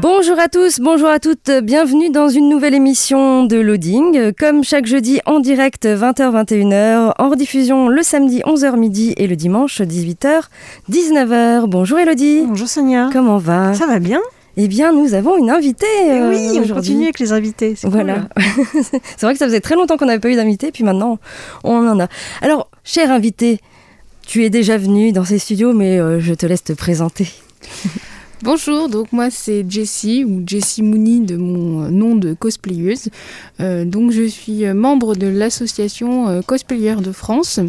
[0.00, 4.32] Bonjour à tous, bonjour à toutes, bienvenue dans une nouvelle émission de Loading.
[4.38, 9.80] Comme chaque jeudi en direct 20h-21h, en rediffusion le samedi 11h midi et le dimanche
[9.80, 10.42] 18h
[10.90, 11.66] 19h.
[11.66, 12.44] Bonjour Elodie.
[12.46, 13.10] Bonjour Sonia.
[13.12, 13.74] Comment va?
[13.74, 14.20] Ça va bien?
[14.56, 16.74] Eh bien, nous avons une invitée euh, Oui, on aujourd'hui.
[16.74, 17.74] continue avec les invités.
[17.76, 18.26] c'est Voilà.
[18.34, 18.82] cool.
[19.16, 21.18] C'est vrai que ça faisait très longtemps qu'on n'avait pas eu d'invité, puis maintenant
[21.64, 22.08] on en a.
[22.42, 23.58] Alors, cher invité,
[24.26, 27.28] tu es déjà venu dans ces studios, mais euh, je te laisse te présenter.
[28.42, 33.10] Bonjour, donc moi c'est Jessie ou Jessie Mooney de mon euh, nom de cosplayeuse.
[33.60, 37.60] Euh, donc je suis euh, membre de l'association Cosplayer de France,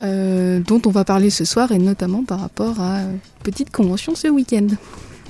[0.00, 4.28] dont on va parler ce soir et notamment par rapport à euh, petite convention ce
[4.28, 4.68] week-end.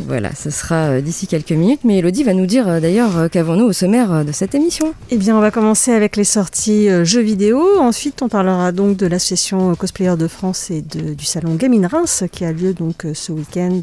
[0.01, 3.29] Voilà, ce sera euh, d'ici quelques minutes, mais Elodie va nous dire euh, d'ailleurs euh,
[3.29, 4.93] qu'avons-nous au sommaire de cette émission?
[5.11, 7.63] Eh bien, on va commencer avec les sorties jeux vidéo.
[7.79, 12.45] Ensuite, on parlera donc de l'association Cosplayer de France et du salon Gaming Reims qui
[12.45, 13.81] a lieu donc ce week-end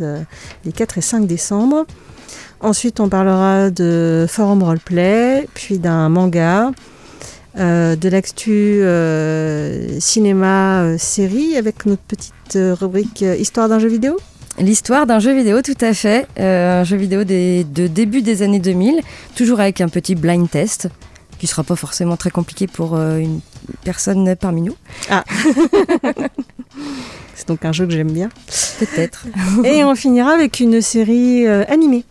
[0.66, 1.86] les 4 et 5 décembre.
[2.62, 6.72] Ensuite, on parlera de forum roleplay, puis d'un manga,
[7.56, 14.18] de l'actu euh, cinéma euh, série avec notre petite rubrique histoire d'un jeu vidéo.
[14.60, 16.28] L'histoire d'un jeu vidéo, tout à fait.
[16.40, 19.02] Euh, un jeu vidéo des, de début des années 2000,
[19.36, 20.90] toujours avec un petit blind test,
[21.40, 23.40] qui sera pas forcément très compliqué pour euh, une
[23.84, 24.76] personne parmi nous,
[27.36, 28.30] C'est donc un jeu que j'aime bien.
[28.80, 29.26] peut-être.
[29.64, 32.06] Et on finira avec une série euh, animée.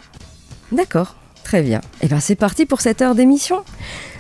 [0.73, 1.81] D'accord, très bien.
[2.01, 3.63] Et bien c'est parti pour cette heure d'émission.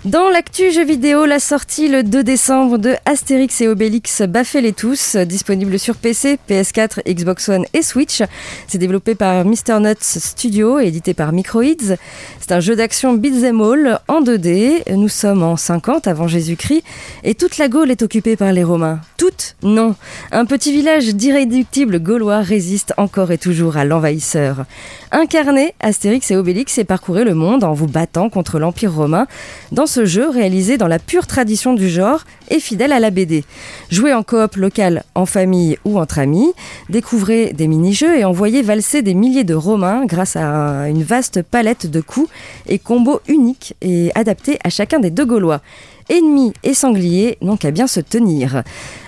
[0.04, 5.14] Dans l'actu jeu vidéo, la sortie le 2 décembre de Astérix et Obélix Baffez-les tous,
[5.14, 8.20] disponible sur PC, PS4, Xbox One et Switch.
[8.66, 9.78] C'est développé par Mr.
[9.78, 11.94] Nuts Studio et édité par Microids.
[12.40, 14.92] C'est un jeu d'action beat'em all en 2D.
[14.92, 16.82] Nous sommes en 50 avant Jésus-Christ
[17.22, 18.98] et toute la Gaule est occupée par les Romains.
[19.18, 19.94] Toute Non.
[20.32, 24.64] Un petit village d'irréductibles gaulois résiste encore et toujours à l'envahisseur.
[25.12, 29.28] Incarnez Astérix et Obélix et parcourez le monde en vous battant contre l'Empire romain
[29.70, 33.44] dans ce jeu réalisé dans la pure tradition du genre et fidèle à la BD.
[33.90, 36.50] Jouez en coop local, en famille ou entre amis,
[36.88, 41.42] découvrez des mini-jeux et envoyez valser des milliers de Romains grâce à un- une vaste
[41.42, 42.30] palette de coups
[42.66, 45.60] et combos uniques et adaptés à chacun des deux Gaulois.
[46.08, 48.62] Ennemis et sangliers n'ont qu'à bien se tenir.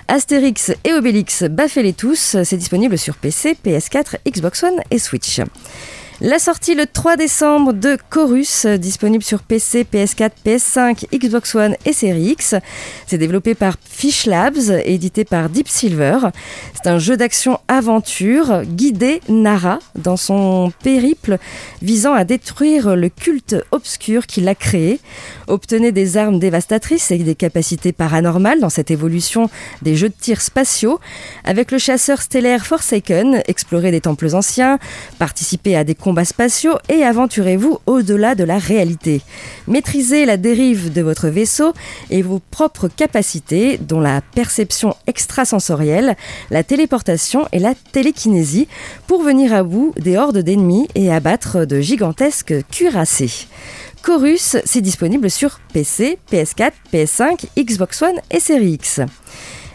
[0.07, 5.41] Astérix et Obélix, baffez-les tous, c'est disponible sur PC, PS4, Xbox One et Switch.
[6.21, 11.91] La sortie le 3 décembre de Chorus, disponible sur PC, PS4, PS5, Xbox One et
[11.91, 12.55] Series X.
[13.05, 16.19] C'est développé par Fish Labs et édité par Deep Silver.
[16.73, 21.37] C'est un jeu d'action-aventure guidé Nara dans son périple
[21.81, 25.01] visant à détruire le culte obscur qui l'a créé.
[25.47, 29.49] Obtenez des armes dévastatrices et des capacités paranormales dans cette évolution
[29.81, 31.01] des jeux de tir spatiaux.
[31.43, 34.79] Avec le chasseur stellaire Forsaken, explorez des temples anciens,
[35.19, 39.23] participez à des combats spatiaux et aventurez-vous au-delà de la réalité.
[39.67, 41.73] Maîtrisez la dérive de votre vaisseau
[42.11, 46.15] et vos propres capacités, dont la perception extrasensorielle,
[46.51, 48.67] la téléportation et la télékinésie,
[49.07, 53.47] pour venir à bout des hordes d'ennemis et abattre de gigantesques cuirassés.
[54.03, 59.01] Chorus, c'est disponible sur PC, PS4, PS5, Xbox One et Series X.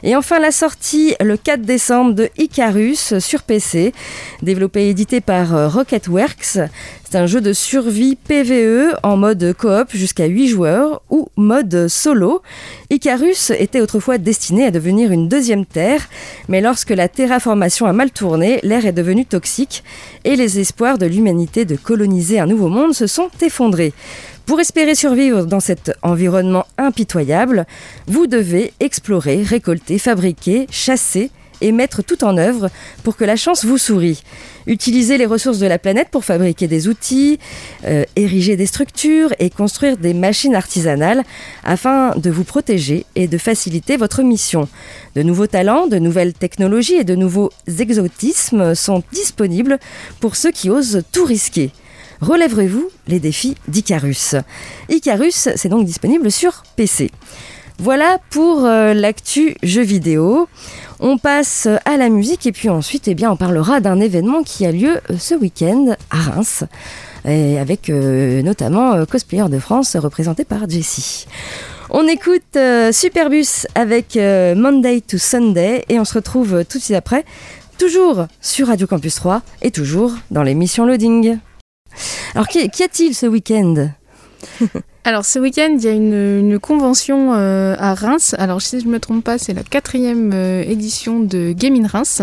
[0.03, 3.93] Et enfin la sortie le 4 décembre de Icarus sur PC,
[4.43, 6.59] développé et édité par euh, Rocketworks.
[7.05, 12.41] C'est un jeu de survie PVE en mode coop jusqu'à 8 joueurs ou mode solo.
[12.89, 16.09] Icarus était autrefois destiné à devenir une deuxième Terre,
[16.49, 19.83] mais lorsque la terraformation a mal tourné, l'air est devenu toxique
[20.25, 23.93] et les espoirs de l'humanité de coloniser un nouveau monde se sont effondrés.
[24.51, 27.67] Pour espérer survivre dans cet environnement impitoyable,
[28.09, 31.31] vous devez explorer, récolter, fabriquer, chasser
[31.61, 32.69] et mettre tout en œuvre
[33.05, 34.25] pour que la chance vous sourie.
[34.67, 37.39] Utilisez les ressources de la planète pour fabriquer des outils,
[37.87, 41.23] euh, ériger des structures et construire des machines artisanales
[41.63, 44.69] afin de vous protéger et de faciliter votre mission.
[45.15, 49.79] De nouveaux talents, de nouvelles technologies et de nouveaux exotismes sont disponibles
[50.19, 51.71] pour ceux qui osent tout risquer.
[52.21, 54.35] Relèverez-vous les défis d'Icarus
[54.91, 57.11] Icarus, c'est donc disponible sur PC.
[57.79, 60.47] Voilà pour euh, l'actu jeu vidéo.
[60.99, 64.73] On passe à la musique et puis ensuite eh on parlera d'un événement qui a
[64.73, 66.65] lieu euh, ce week-end à Reims.
[67.25, 71.27] Avec euh, notamment Cosplayer de France représenté par Jessie.
[71.91, 72.57] On écoute
[72.93, 77.25] Superbus avec Monday to Sunday et on se retrouve tout de suite après,
[77.79, 81.39] toujours sur Radio Campus 3 et toujours dans l'émission Loading.
[82.35, 83.91] Alors qu'y a-t-il ce week-end?
[85.05, 88.35] Alors ce week-end, il y a une, convention euh, à Reims.
[88.39, 91.87] Alors si je ne me trompe pas, c'est la quatrième euh, édition de Game in
[91.87, 92.23] Reims.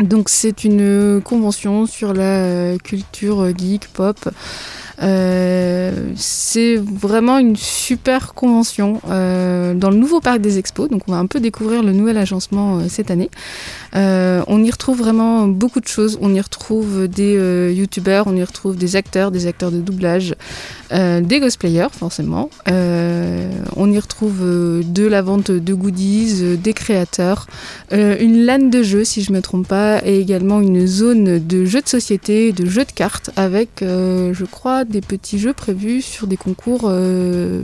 [0.00, 4.16] Donc c'est une convention sur la euh, culture geek, pop.
[5.02, 10.88] C'est vraiment une super convention dans le nouveau parc des expos.
[10.88, 13.30] Donc on va un peu découvrir le nouvel agencement cette année.
[13.94, 16.18] Euh, on y retrouve vraiment beaucoup de choses.
[16.20, 20.34] On y retrouve des euh, youtubeurs, on y retrouve des acteurs, des acteurs de doublage,
[20.92, 22.50] euh, des cosplayers forcément.
[22.66, 27.46] on y retrouve de la vente de goodies, des créateurs,
[27.90, 31.64] une LAN de jeux si je ne me trompe pas, et également une zone de
[31.64, 36.28] jeux de société, de jeux de cartes avec, je crois, des petits jeux prévus sur
[36.28, 36.88] des concours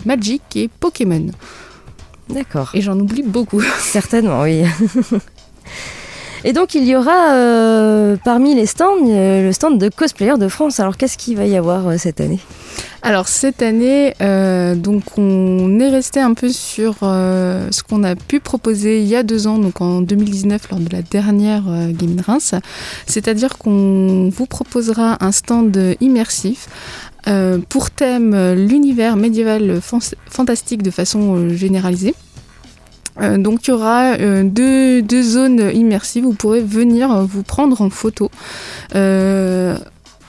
[0.05, 1.27] Magic et Pokémon.
[2.29, 2.71] D'accord.
[2.75, 3.63] Et j'en oublie beaucoup.
[3.79, 4.65] Certainement, oui.
[6.45, 10.49] Et donc il y aura euh, parmi les stands euh, le stand de Cosplayer de
[10.49, 10.81] France.
[10.81, 12.39] Alors qu'est-ce qu'il va y avoir euh, cette année?
[13.03, 14.13] Alors cette année,
[14.77, 19.23] donc on est resté un peu sur ce qu'on a pu proposer il y a
[19.23, 22.57] deux ans, donc en 2019 lors de la dernière Game Reims.
[23.07, 26.69] C'est-à-dire qu'on vous proposera un stand immersif
[27.69, 32.17] pour thème l'univers médiéval fantastique de façon généralisée.
[33.21, 37.81] Euh, donc il y aura euh, deux, zones immersives vous pourrez venir euh, vous prendre
[37.81, 38.31] en photo.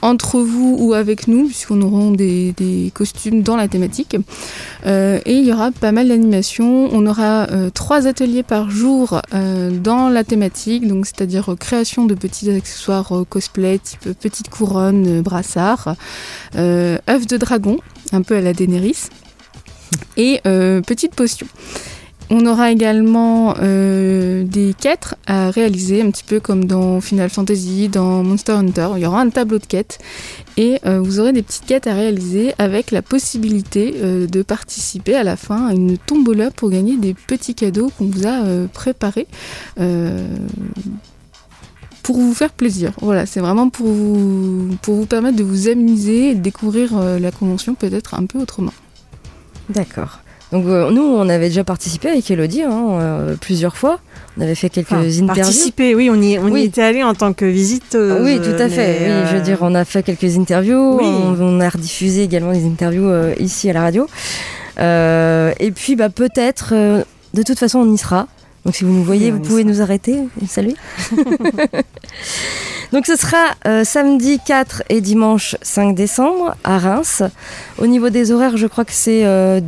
[0.02, 4.16] entre vous ou avec nous, puisqu'on aura des, costumes dans la thématique.
[4.86, 6.88] et il y aura pas mal d'animations.
[6.90, 13.12] On aura trois ateliers par jour dans la thématique, donc c'est-à-dire création de petits accessoires
[13.28, 15.96] cosplay, type petite couronne, brassard,
[16.56, 17.76] œuf de dragon,
[18.12, 19.10] un peu à la Daenerys,
[20.16, 20.40] et
[20.86, 21.46] petite potion.
[22.32, 27.88] On aura également euh, des quêtes à réaliser, un petit peu comme dans Final Fantasy,
[27.88, 28.90] dans Monster Hunter.
[28.96, 29.98] Il y aura un tableau de quêtes
[30.56, 35.16] et euh, vous aurez des petites quêtes à réaliser avec la possibilité euh, de participer
[35.16, 39.26] à la fin à une tombola pour gagner des petits cadeaux qu'on vous a préparés
[42.04, 42.92] pour vous faire plaisir.
[43.00, 47.32] Voilà, c'est vraiment pour vous, pour vous permettre de vous amuser et de découvrir la
[47.32, 48.72] convention peut-être un peu autrement.
[49.68, 50.20] D'accord.
[50.52, 54.00] Donc euh, nous, on avait déjà participé avec Elodie hein, euh, plusieurs fois.
[54.36, 55.26] On avait fait quelques interviews.
[55.26, 57.96] Participer, oui, on y, on y était allé en tant que visite.
[57.96, 58.98] oui, tout à fait.
[59.00, 60.98] Oui, je veux dire, on a fait quelques interviews.
[61.00, 64.06] On, a rediffusé également des interviews euh, ici à la radio.
[64.78, 68.26] et puis, bah, peut-être, de toute façon, on y sera.
[68.64, 70.18] Donc si vous nous voyez, vous pouvez nous arrêter.
[70.46, 70.74] Salut.
[72.92, 77.22] Donc ce sera euh, samedi 4 et dimanche 5 décembre à Reims.
[77.78, 79.60] Au niveau des horaires, je crois que c'est 10h, euh,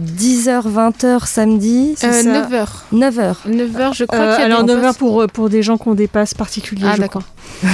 [0.61, 1.95] 20h samedi.
[2.01, 2.67] 9h.
[2.93, 3.35] 9h.
[3.49, 6.35] 9h, je crois qu'il y a euh, Alors 9h pour, pour des gens qu'on dépasse
[6.35, 6.89] particuliers.
[6.93, 7.23] Ah d'accord.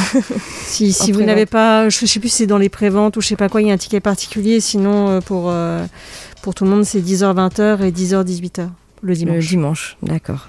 [0.66, 3.20] si, si vous n'avez pas, je ne sais plus si c'est dans les préventes ou
[3.20, 4.60] je sais pas quoi, il y a un ticket particulier.
[4.60, 5.52] Sinon, pour,
[6.42, 8.68] pour tout le monde, c'est 10h, 20h et 10h, 18h
[9.02, 9.36] le dimanche.
[9.36, 10.48] Le dimanche, d'accord.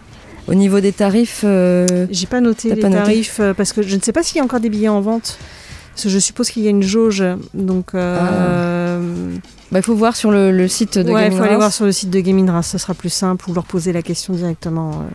[0.49, 4.01] Au niveau des tarifs euh, J'ai pas noté les tarifs euh, parce que je ne
[4.01, 5.37] sais pas s'il y a encore des billets en vente.
[5.91, 7.23] Parce que je suppose qu'il y a une jauge.
[7.53, 7.93] Donc.
[7.93, 8.97] Euh, ah.
[9.71, 11.91] bah, il faut voir sur le, site de ouais, il faut aller voir sur le
[11.91, 15.05] site de Gaming Race, ce sera plus simple ou leur poser la question directement.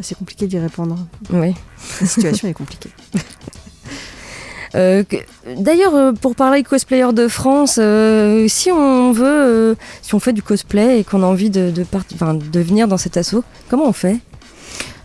[0.00, 0.98] C'est compliqué d'y répondre.
[1.32, 1.54] Oui.
[2.00, 2.90] La situation est compliquée.
[4.74, 7.78] D'ailleurs, pour parler cosplayer de France,
[8.48, 12.60] si on veut, si on fait du cosplay et qu'on a envie de, de, de
[12.60, 14.18] venir dans cet assaut, comment on fait?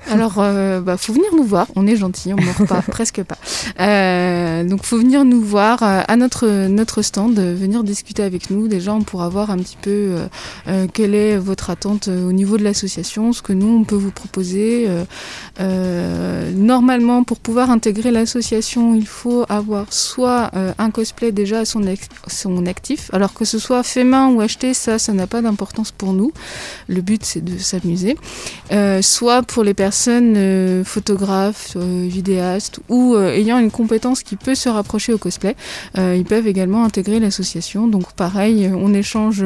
[0.10, 1.68] Alors, euh, bah, faut venir nous voir.
[1.76, 3.38] On est gentil, on mord pas, presque pas.
[3.80, 8.68] Euh, donc, faut venir nous voir euh, à notre notre stand, venir discuter avec nous.
[8.68, 10.28] Déjà, on pourra voir un petit peu euh,
[10.68, 14.12] euh, quelle est votre attente au niveau de l'association, ce que nous on peut vous
[14.12, 14.88] proposer.
[16.56, 21.84] normalement, pour pouvoir intégrer l'association, il faut avoir soit un cosplay déjà à son
[22.28, 23.10] son actif.
[23.14, 26.32] Alors que ce soit fait main ou acheté, ça, ça n'a pas d'importance pour nous.
[26.88, 28.18] Le but, c'est de s'amuser.
[29.02, 34.56] soit pour les personnes euh, photographes, euh, vidéastes ou euh, ayant une compétence qui peut
[34.56, 35.56] se rapprocher au cosplay,
[35.96, 37.88] ils peuvent également intégrer l'association.
[37.88, 39.44] Donc pareil, on échange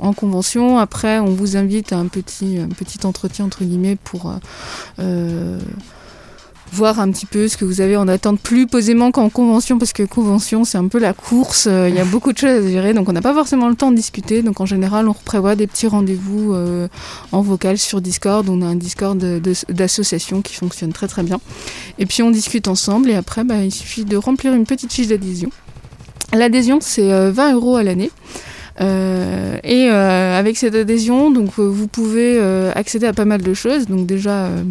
[0.00, 0.78] en convention.
[0.78, 4.32] Après, on vous invite à un petit, un petit entretien entre guillemets pour
[6.72, 9.92] voir un petit peu ce que vous avez en attente plus posément qu'en convention, parce
[9.92, 12.68] que convention, c'est un peu la course, euh, il y a beaucoup de choses à
[12.68, 14.42] gérer, donc on n'a pas forcément le temps de discuter.
[14.42, 16.88] Donc en général, on prévoit des petits rendez-vous euh,
[17.32, 18.48] en vocal sur Discord.
[18.48, 19.18] On a un Discord
[19.68, 21.40] d'association qui fonctionne très très bien.
[21.98, 25.08] Et puis on discute ensemble, et après, bah, il suffit de remplir une petite fiche
[25.08, 25.50] d'adhésion.
[26.32, 28.10] L'adhésion, c'est 20 euros à l'année.
[28.80, 32.38] et avec cette adhésion, donc vous pouvez
[32.74, 33.86] accéder à pas mal de choses.
[33.86, 34.62] Donc déjà euh,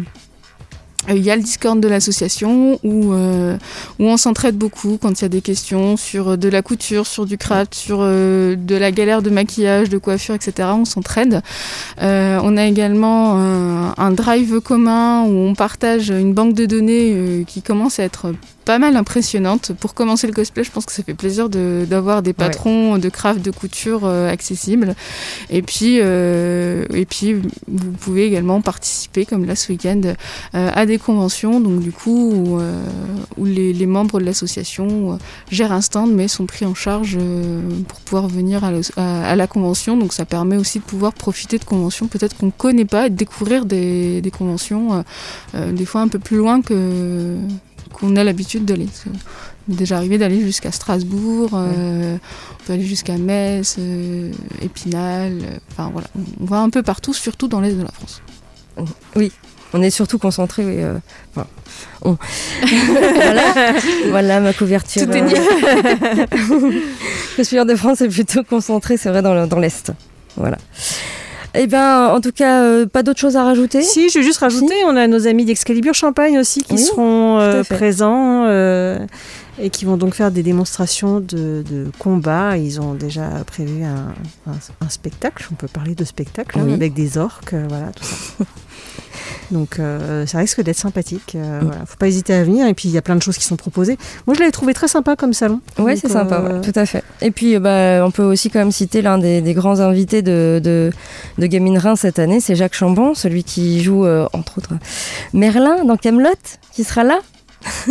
[1.08, 3.56] il y a le Discord de l'association où, euh,
[3.98, 7.06] où on s'entraide beaucoup quand il y a des questions sur euh, de la couture,
[7.06, 10.68] sur du craft, sur de la galère de maquillage, de coiffure, etc.
[10.72, 11.42] On s'entraide.
[12.00, 17.98] on a également un, drive commun où on partage une banque de données qui commence
[17.98, 18.32] à être
[18.68, 19.72] pas mal impressionnante.
[19.80, 23.40] Pour commencer le cosplay, je pense que ça fait plaisir d'avoir des patrons de craft,
[23.40, 24.94] de couture euh, accessibles.
[25.48, 30.84] Et puis, euh, et puis, vous pouvez également participer, comme là ce week-end, euh, à
[30.84, 32.60] des conventions, donc du coup, où,
[33.38, 35.18] où les, les, membres de l'association
[35.50, 37.16] gèrent un stand, mais sont pris en charge
[37.88, 38.80] pour pouvoir venir à la,
[39.30, 39.96] à, la, convention.
[39.96, 43.10] Donc ça permet aussi de pouvoir profiter de conventions peut-être qu'on ne connaît pas et
[43.10, 45.02] de découvrir des, des conventions
[45.54, 47.38] des fois un peu plus loin que,
[47.92, 48.86] qu'on a l'habitude d'aller.
[49.68, 55.58] Il déjà arrivé d'aller jusqu'à Strasbourg, euh, on peut aller jusqu'à Metz, euh, Épinal, euh,
[55.70, 56.06] enfin voilà,
[56.40, 58.22] on va un peu partout, surtout dans l'est de la France.
[59.14, 59.30] Oui,
[59.74, 60.64] on est surtout concentré.
[60.64, 60.76] Oui,
[63.14, 63.54] voilà,
[64.08, 65.04] voilà, ma couverture.
[65.04, 65.34] Tout est dit.
[67.36, 69.92] Le de France est plutôt concentré, c'est vrai, dans l'Est.
[70.36, 70.56] Voilà.
[71.54, 73.82] Eh bien, en tout cas, euh, pas d'autres choses à rajouter?
[73.82, 77.62] Si, je vais juste rajouter, on a nos amis d'Excalibur Champagne aussi qui seront euh,
[77.64, 78.98] présents euh,
[79.58, 81.64] et qui vont donc faire des démonstrations de,
[81.98, 82.56] combat.
[82.56, 87.54] Ils ont déjà prévu un, spectacle, on peut parler de spectacle, hein, avec des orques,
[87.54, 88.44] voilà, tout ça.
[89.50, 91.34] Donc euh, ça risque d'être sympathique.
[91.34, 91.72] Euh, mm.
[91.86, 92.66] Faut pas hésiter à venir.
[92.66, 93.98] Et puis il y a plein de choses qui sont proposées.
[94.26, 95.60] Moi je l'avais trouvé très sympa comme salon.
[95.78, 97.02] Oui, c'est sympa, euh, tout à fait.
[97.20, 100.92] Et puis bah, on peut aussi quand même citer l'un des, grands invités de, de,
[101.38, 104.74] de Reims cette année, c'est Jacques Chambon, celui qui joue entre autres
[105.32, 106.30] Merlin dans Camelot,
[106.72, 107.18] qui sera là.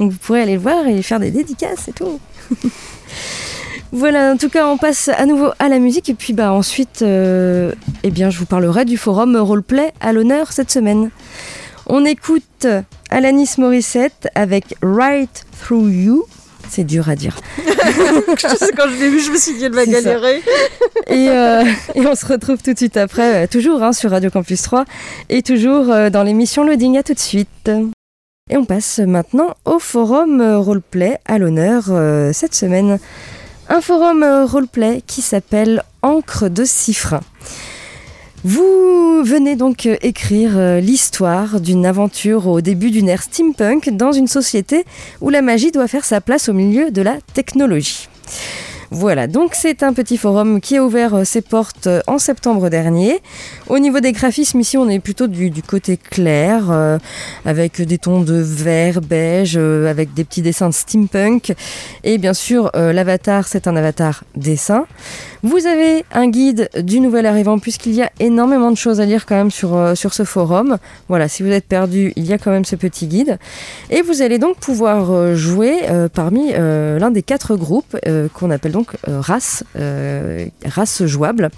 [0.00, 2.18] Donc vous pourrez aller le voir et faire des dédicaces et tout.
[3.92, 7.02] Voilà, en tout cas, on passe à nouveau à la musique et puis bah ensuite,
[7.02, 11.10] euh, eh bien, je vous parlerai du forum roleplay à l'honneur cette semaine.
[11.86, 12.66] On écoute
[13.10, 16.24] Alanis Morissette avec Right Through You.
[16.68, 17.36] C'est dur à dire.
[18.76, 20.42] Quand je l'ai vu, je me suis dit, elle va galérer.
[21.06, 21.62] Et, euh,
[21.94, 24.84] et, on se retrouve tout de suite après, euh, toujours hein, sur Radio Campus 3
[25.28, 26.98] et toujours dans l'émission Loading.
[26.98, 27.70] À tout de suite.
[28.50, 31.84] Et on passe maintenant au forum roleplay à l'honneur
[32.32, 32.98] cette semaine
[33.68, 37.20] un forum euh, roleplay qui s'appelle Encre de Cifre.
[38.44, 44.12] Vous venez donc euh, écrire euh, l'histoire d'une aventure au début d'une ère steampunk dans
[44.12, 44.84] une société
[45.20, 48.08] où la magie doit faire sa place au milieu de la technologie.
[48.90, 52.68] Voilà, donc c'est un petit forum qui a ouvert euh, ses portes euh, en septembre
[52.68, 53.20] dernier.
[53.68, 56.98] Au niveau des graphismes, ici on est plutôt du, côté clair, euh,
[57.44, 61.54] avec des tons de vert, beige, avec des petits dessins de steampunk.
[62.04, 64.86] Et bien sûr, l'avatar, c'est un avatar dessin.
[65.42, 69.26] Vous avez un guide du nouvel arrivant, puisqu'il y a énormément de choses à lire
[69.26, 70.78] quand même sur, sur ce forum.
[71.08, 73.38] Voilà, si vous êtes perdu, il y a quand même ce petit guide.
[73.90, 75.80] Et vous allez donc pouvoir jouer
[76.14, 77.96] parmi l'un des quatre groupes
[78.34, 81.48] qu'on appelle donc euh, race, euh, race jouable.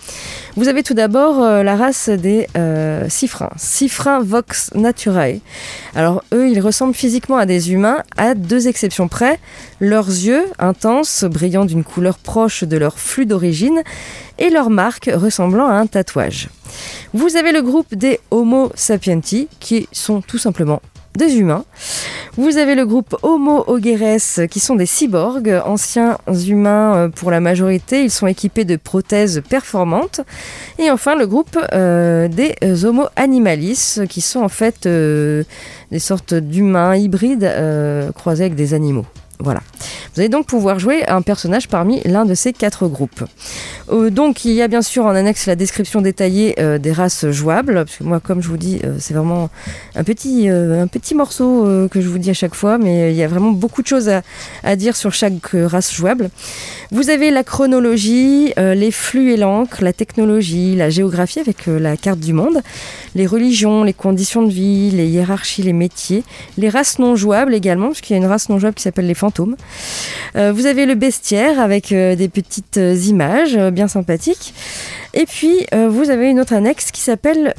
[0.54, 2.46] Vous avez tout d'abord euh, la race des
[3.08, 5.40] Sifrins, Sifrins Vox Naturae.
[5.96, 9.40] Alors eux, ils ressemblent physiquement à des humains, à deux exceptions près.
[9.80, 13.82] Leurs yeux, intenses, brillant d'une couleur proche de leur flux d'origine,
[14.38, 16.50] et leur marque ressemblant à un tatouage.
[17.14, 20.80] Vous avez le groupe des Homo sapienti, qui sont tout simplement
[21.16, 21.64] des humains.
[22.36, 27.40] Vous avez le groupe Homo ogeres qui sont des cyborgs, anciens humains euh, pour la
[27.40, 28.04] majorité.
[28.04, 30.20] Ils sont équipés de prothèses performantes.
[30.78, 35.42] Et enfin le groupe euh, des Homo animalis qui sont en fait euh,
[35.90, 37.50] des sortes d'humains hybrides
[38.14, 39.06] croisés avec des animaux.
[39.40, 39.60] Voilà.
[40.14, 43.22] Vous allez donc pouvoir jouer un personnage parmi l'un de ces quatre groupes.
[43.92, 47.30] Euh, donc il y a bien sûr en annexe la description détaillée euh, des races
[47.30, 49.48] jouables, parce que moi comme je vous dis, euh, c'est vraiment
[49.94, 50.48] un petit,
[51.14, 53.86] morceau que je vous dis à chaque fois, mais il y a vraiment beaucoup de
[53.86, 54.22] choses à,
[54.64, 56.30] à dire sur chaque race jouable.
[56.90, 62.20] Vous avez la chronologie, les flux et l'encre, la technologie, la géographie avec la carte
[62.20, 62.60] du monde,
[63.14, 66.24] les religions, les conditions de vie, les hiérarchies, les métiers,
[66.56, 69.06] les races non jouables également, parce qu'il y a une race non jouable qui s'appelle
[69.06, 69.27] les fantômes.
[70.36, 74.54] Euh, vous avez le bestiaire avec euh, des petites euh, images bien sympathiques.
[75.14, 77.54] Et puis, vous avez une autre annexe qui s'appelle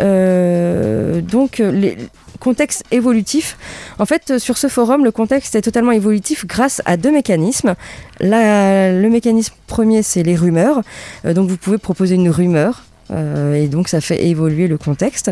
[1.23, 1.97] donc les,
[2.39, 3.57] contexte évolutif.
[3.97, 7.73] En fait, sur ce forum, le contexte est totalement évolutif grâce à deux mécanismes.
[8.21, 10.83] le mécanisme premier, c'est les rumeurs.
[11.25, 15.31] donc vous pouvez proposer une rumeur et donc ça fait évoluer le contexte.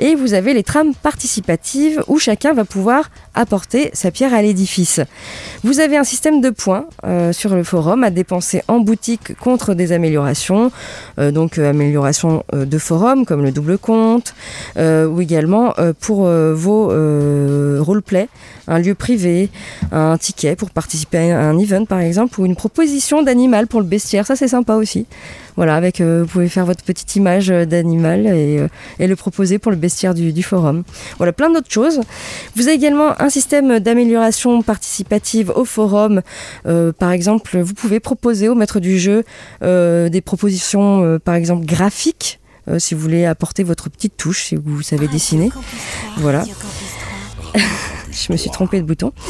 [0.00, 5.00] Et vous avez les trames participatives où chacun va pouvoir apporter sa pierre à l'édifice.
[5.64, 9.74] Vous avez un système de points euh, sur le forum à dépenser en boutique contre
[9.74, 10.70] des améliorations,
[11.18, 14.34] euh, donc améliorations de forum comme le double compte,
[14.76, 16.88] ou également pour vos
[17.82, 18.28] roleplay,
[18.68, 19.50] un lieu privé,
[19.90, 23.86] un ticket pour participer à un event par exemple, ou une proposition d'animal pour le
[23.86, 25.06] bestiaire, ça c'est sympa aussi.
[25.56, 29.70] Voilà, avec, vous pouvez faire votre petite image euh, d'animal euh, et, le proposer pour
[29.70, 30.82] le bestiaire du, forum.
[31.18, 32.00] Voilà, plein d'autres choses.
[32.56, 36.22] Vous avez également un système d'amélioration participative au forum.
[36.66, 39.24] Euh, par exemple, vous pouvez proposer au maître du jeu
[39.62, 42.40] des propositions, par exemple, graphiques,
[42.78, 45.50] si vous voulez apporter votre petite touche, si vous savez dessiner.
[46.18, 46.44] Voilà.
[48.12, 49.12] je me suis trompée de bouton.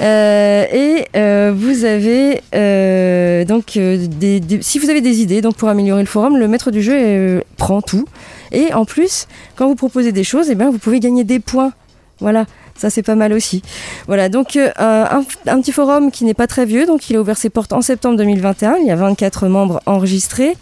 [0.00, 5.68] Euh, et euh, vous avez euh, donc des, si vous avez des idées donc pour
[5.68, 8.06] améliorer le forum, le maître du jeu prend tout.
[8.52, 11.40] Et en plus, quand vous proposez des choses, et eh bien, vous pouvez gagner des
[11.40, 11.72] points.
[12.20, 12.46] Voilà.
[12.76, 13.60] Ça, c'est pas mal aussi.
[14.06, 17.36] Voilà, donc un, un, petit forum qui n'est pas très vieux, donc il a ouvert
[17.36, 18.76] ses portes en septembre 2021.
[18.80, 20.56] Il y a 24 membres enregistrés.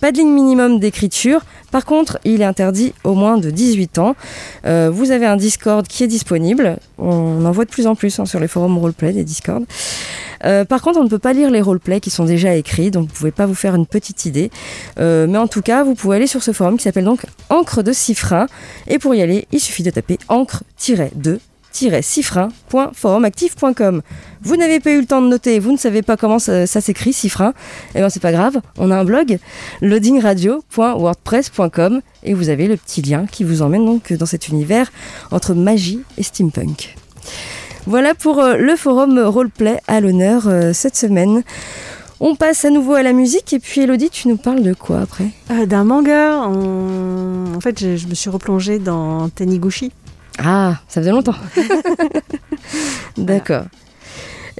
[0.00, 1.40] Pas de ligne minimum d'écriture.
[1.72, 4.14] Par contre, il est interdit au moins de 18 ans.
[4.64, 6.78] Euh, vous avez un Discord qui est disponible.
[6.98, 9.64] On en voit de plus en plus hein, sur les forums roleplay des Discord.
[10.44, 13.06] Euh, par contre, on ne peut pas lire les roleplays qui sont déjà écrits, donc
[13.06, 14.50] vous ne pouvez pas vous faire une petite idée.
[15.00, 17.82] Euh, mais en tout cas, vous pouvez aller sur ce forum qui s'appelle donc Encre
[17.82, 18.46] de Cifrin.
[18.86, 21.38] Et pour y aller, il suffit de taper encre-2
[21.72, 24.02] cifrin.forumactif.com.
[24.42, 27.12] Vous n'avez pas eu le temps de noter, vous ne savez pas comment ça, s'écrit,
[27.12, 27.52] Cifrin,
[27.94, 29.38] eh bien c'est pas grave, on a un blog,
[29.80, 34.90] loadingradio.wordpress.com et vous avez le petit lien qui vous emmène donc dans cet univers
[35.30, 36.96] entre magie et steampunk.
[37.86, 41.42] Voilà pour euh, le forum roleplay à l'honneur euh, cette semaine.
[42.20, 45.00] On passe à nouveau à la musique et puis Elodie, tu nous parles de quoi
[45.00, 45.28] après?
[45.50, 46.38] Euh, D'un manga.
[46.38, 47.60] En...
[47.60, 49.92] fait, je, je, me suis replongée dans Taniguchi.
[50.38, 51.34] Ah, ça faisait longtemps.
[53.16, 53.64] D'accord.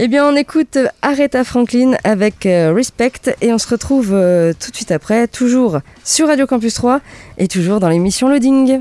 [0.01, 4.71] Eh bien, on écoute Aretha Franklin avec euh, Respect et on se retrouve euh, tout
[4.71, 7.01] de suite après, toujours sur Radio Campus 3
[7.37, 8.81] et toujours dans l'émission Loading.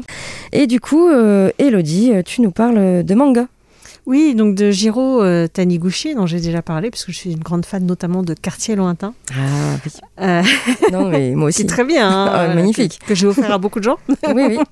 [0.51, 3.47] Et du coup, euh, Elodie, tu nous parles de manga.
[4.07, 7.43] Oui, donc de Jiro euh, Taniguchi, dont j'ai déjà parlé, parce que je suis une
[7.43, 9.13] grande fan notamment de Quartier lointain.
[9.33, 9.91] Ah oui.
[10.21, 10.41] Euh,
[10.93, 11.63] non, mais moi aussi.
[11.63, 12.09] C'est très bien.
[12.09, 13.01] Hein, ah, magnifique.
[13.05, 13.97] Que, j'ai offert à beaucoup de gens.
[14.33, 14.59] oui, oui.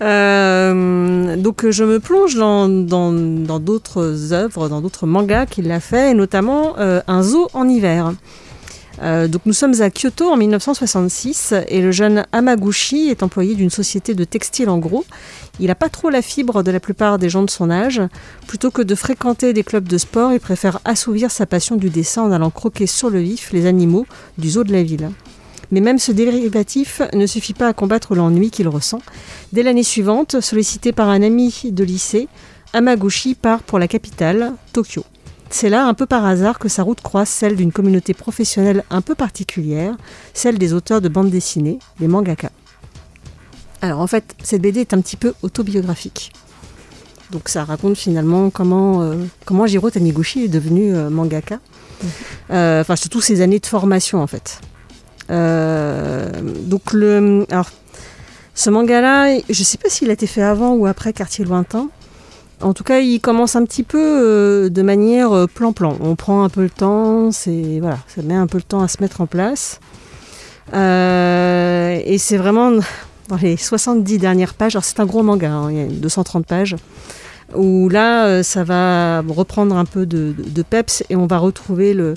[0.00, 3.12] Euh, donc je me plonge dans, dans,
[3.60, 8.14] d'autres œuvres, dans d'autres mangas qu'il a fait, et notamment Un zoo en hiver.
[9.02, 14.14] Donc nous sommes à Kyoto en 1966 et le jeune Amaguchi est employé d'une société
[14.14, 15.04] de textile en gros
[15.60, 18.02] il n'a pas trop la fibre de la plupart des gens de son âge.
[18.48, 22.22] Plutôt que de fréquenter des clubs de sport, il préfère assouvir sa passion du dessin
[22.22, 25.10] en allant croquer sur le vif les animaux du zoo de la ville.
[25.70, 29.00] Mais même ce dérivatif ne suffit pas à combattre l'ennui qu'il ressent.
[29.52, 32.28] Dès l'année suivante, sollicité par un ami de lycée,
[32.72, 35.04] Amaguchi part pour la capitale, Tokyo.
[35.54, 39.00] C'est là, un peu par hasard, que sa route croise celle d'une communauté professionnelle un
[39.02, 39.94] peu particulière,
[40.32, 42.50] celle des auteurs de bandes dessinées, les mangaka.
[43.80, 46.32] Alors en fait, cette BD est un petit peu autobiographique.
[47.30, 49.14] Donc ça raconte finalement comment, euh,
[49.44, 51.60] comment Jiro Taniguchi est devenu euh, mangaka.
[52.02, 52.10] Mhm.
[52.50, 54.60] Euh, enfin, surtout ses années de formation en fait.
[55.28, 57.70] donc le, alors,
[58.56, 61.90] ce manga-là, je ne sais pas s'il a été fait avant ou après Quartier Lointain.
[62.64, 65.96] En tout cas, il commence un petit peu de manière plan-plan.
[66.00, 68.88] On prend un peu le temps, c'est voilà, ça met un peu le temps à
[68.88, 69.80] se mettre en place.
[70.72, 72.72] et c'est vraiment
[73.28, 74.76] dans les 70 dernières pages.
[74.76, 76.76] Alors c'est un gros manga, hein, il y a 230 pages,
[77.54, 80.34] où là euh, ça va reprendre un peu de,
[80.68, 82.14] peps et on va retrouver le,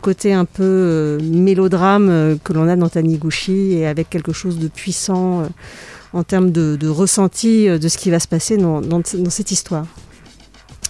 [0.00, 4.58] côté un peu euh, mélodrame euh, que l'on a dans Taniguchi et avec quelque chose
[4.58, 5.44] de puissant
[6.14, 9.86] en termes de, ressenti de ce qui va se passer dans, cette histoire.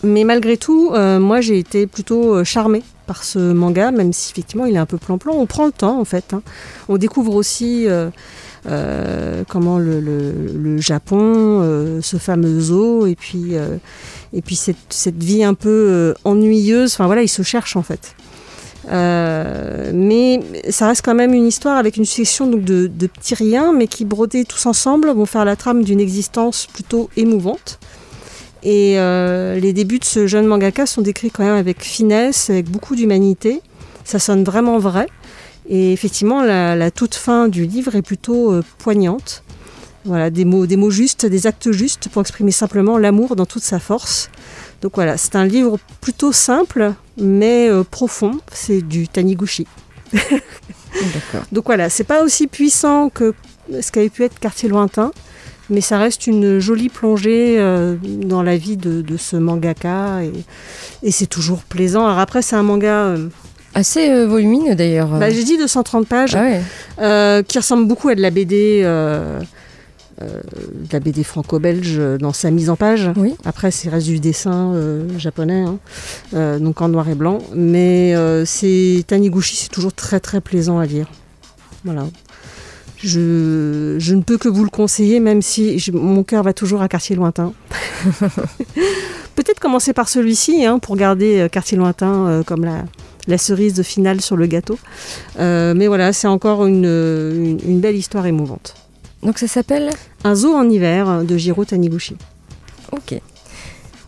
[0.03, 4.77] Mais malgré tout, moi j'ai été plutôt charmée par ce manga, même si effectivement il
[4.77, 5.35] est un peu plan-plan.
[5.35, 6.35] On prend le temps en fait.
[6.35, 6.43] Hein.
[6.89, 7.89] On découvre aussi
[8.67, 13.77] euh, comment le, Japon, euh, ce fameux zoo, et puis, euh,
[14.33, 16.95] et puis cette, vie un peu ennuyeuse.
[16.95, 18.15] Enfin voilà, il se cherche en fait.
[18.91, 23.87] Mais ça reste quand même une histoire avec une succession donc, de, petits riens, mais
[23.87, 27.79] qui brodés tous ensemble vont faire la trame d'une existence plutôt émouvante.
[28.63, 32.97] Et les débuts de ce jeune mangaka sont décrits quand même avec finesse, avec beaucoup
[32.97, 33.61] d'humanité.
[34.05, 35.07] Ça sonne vraiment vrai.
[35.69, 39.43] Et effectivement, la, toute fin du livre est plutôt euh, poignante.
[40.07, 43.63] Voilà, des mots, des mots justes, des actes justes pour exprimer simplement l'amour dans toute
[43.63, 44.29] sa force.
[44.83, 48.33] Donc voilà, c'est un livre plutôt simple, mais euh, profond.
[48.53, 49.67] C'est du Taniguchi.
[50.13, 51.47] D'accord.
[51.53, 53.35] Donc voilà, c'est pas aussi puissant que
[53.81, 55.11] ce qu'avait pu être Quartier Lointain,
[55.71, 60.33] mais ça reste une jolie plongée euh, dans la vie de, de ce mangaka et,
[61.03, 62.05] et c'est toujours plaisant.
[62.07, 63.05] Alors après, c'est un manga.
[63.07, 63.29] euh,
[63.77, 65.09] Assez euh, volumineux d'ailleurs.
[65.09, 67.43] bah, j'ai dit 230 pages, Ah ouais.
[67.49, 68.83] qui ressemble beaucoup à de la BD,
[70.23, 70.41] euh, euh,
[70.73, 73.11] de la BD franco-belge dans sa mise en page.
[73.17, 73.35] Oui.
[73.45, 75.79] Après, c'est reste du dessin euh, japonais, hein,
[76.35, 77.39] euh, donc en noir et blanc.
[77.55, 78.15] Mais
[78.47, 81.09] c'est Taniguchi, c'est toujours très très plaisant à lire.
[81.85, 82.07] Voilà.
[82.99, 86.81] Je, je ne peux que vous le conseiller, même si je- mon cœur va toujours
[86.81, 87.53] à Quartier Lointain.
[89.37, 92.85] Peut-être commencer par celui-ci, hein, pour garder Quartier Lointain comme la,
[93.27, 94.79] la cerise finale sur le gâteau.
[95.39, 98.75] Mais voilà, c'est encore une, une- une belle histoire émouvante.
[99.25, 99.91] Donc ça s'appelle
[100.23, 102.17] Un zoo en hiver euh, de Jiro Taniguchi.
[102.93, 103.19] Ok.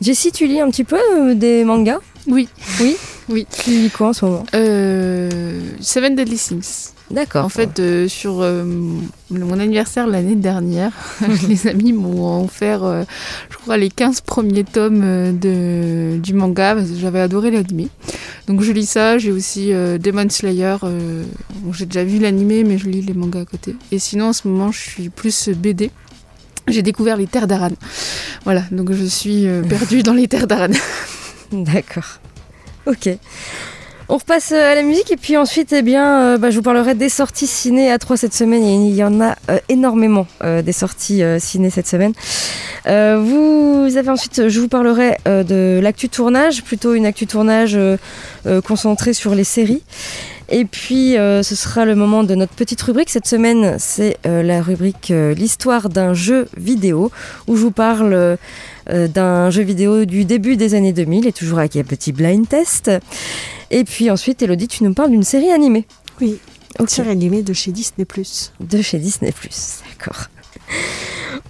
[0.01, 2.01] Jessie, tu lis un petit peu euh, des mangas?
[2.27, 2.49] Oui.
[2.81, 2.97] Oui?
[3.29, 3.47] Oui.
[3.65, 4.45] Tu lis quoi en ce moment?
[4.55, 6.93] Euh, Seven Deadly Sins.
[7.11, 7.45] D'accord.
[7.45, 8.65] En fait, euh, sur euh,
[9.31, 10.93] mon anniversaire l'année dernière,
[11.49, 13.05] les amis m'ont offert, euh,
[13.49, 17.89] je crois, les 15 premiers tomes de, du manga, j'avais adoré l'animé.
[18.49, 22.89] Donc je lis ça, j'ai aussi Demon Slayer, bon, j'ai déjà vu l'animé, mais je
[22.89, 23.77] lis les mangas à côté.
[23.93, 25.91] Et sinon, en ce moment, je suis plus BD.
[26.69, 27.71] J'ai découvert les terres d'Aran.
[28.45, 30.75] Voilà, donc je suis perdue dans les terres d'Aran.
[31.53, 32.19] D'accord.
[32.87, 33.09] Ok.
[34.09, 36.63] On repasse euh, à la musique et puis ensuite, eh bien, euh, bah, je vous
[36.63, 38.63] parlerai des sorties ciné à 3 cette semaine.
[38.65, 42.13] Il y en a euh, énormément des sorties ciné cette semaine.
[42.85, 47.77] Vous avez ensuite, je vous parlerai de l'actu tournage, plutôt une actu tournage
[48.65, 49.83] concentrée sur les séries.
[50.49, 53.11] Et puis, ce sera le moment de notre petite rubrique.
[53.11, 57.11] Cette semaine, c'est la rubrique L'histoire d'un jeu vidéo,
[57.49, 58.37] où je vous parle
[58.89, 62.91] d'un jeu vidéo du début des années 2000, et toujours avec un petit blind test.
[63.71, 65.87] Et puis ensuite, Elodie, tu nous parles d'une série animée.
[66.21, 66.39] Oui,
[66.79, 66.91] Ok.
[66.91, 68.07] série animée de chez Disney+.
[68.61, 69.33] De chez Disney+.
[69.91, 70.27] D'accord.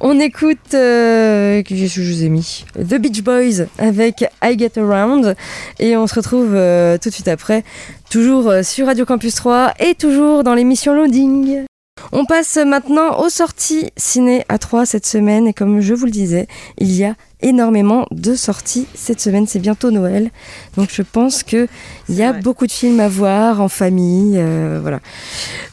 [0.00, 2.64] On écoute, euh, qu'est-ce que je vous ai mis?
[2.78, 5.34] The Beach Boys avec I Get Around
[5.78, 7.64] et on se retrouve euh, tout de suite après,
[8.10, 11.64] toujours euh, sur Radio Campus 3 et toujours dans l'émission Loading.
[12.12, 16.10] On passe maintenant aux sorties ciné à 3 cette semaine et comme je vous le
[16.10, 16.46] disais,
[16.78, 20.30] il y a énormément de sorties cette semaine, c'est bientôt Noël.
[20.76, 21.68] Donc je pense que
[22.08, 25.00] il y a beaucoup de films à voir en famille, euh, voilà.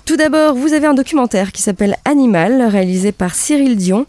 [0.05, 4.05] Tout d'abord, vous avez un documentaire qui s'appelle Animal, réalisé par Cyril Dion.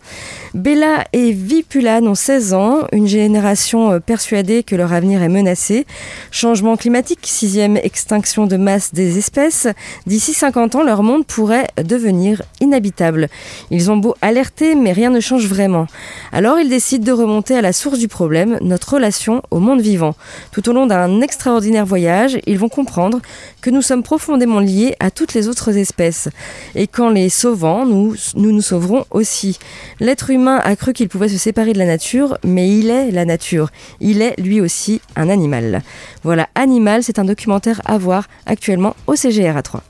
[0.53, 5.87] Bella et Vipulan ont 16 ans, une génération euh, persuadée que leur avenir est menacé.
[6.33, 9.69] Changement climatique, sixième extinction de masse des espèces.
[10.07, 13.29] D'ici 50 ans, leur monde pourrait devenir inhabitable.
[13.71, 15.87] Ils ont beau alerter, mais rien ne change vraiment.
[16.33, 20.15] Alors ils décident de remonter à la source du problème, notre relation au monde vivant.
[20.53, 23.21] Tout au long d'un extraordinaire voyage, ils vont comprendre
[23.61, 26.29] que nous sommes profondément liés à toutes les autres espèces.
[26.75, 29.59] Et qu'en les sauvant, nous, nous sauverons aussi.
[30.01, 33.27] L'être humain a cru qu'il pouvait se séparer de la nature, mais il est la
[33.27, 33.71] nature.
[34.01, 35.83] Il est lui aussi un animal.
[36.23, 39.83] Voilà, Animal, c'est un documentaire à voir actuellement au CGR à 3.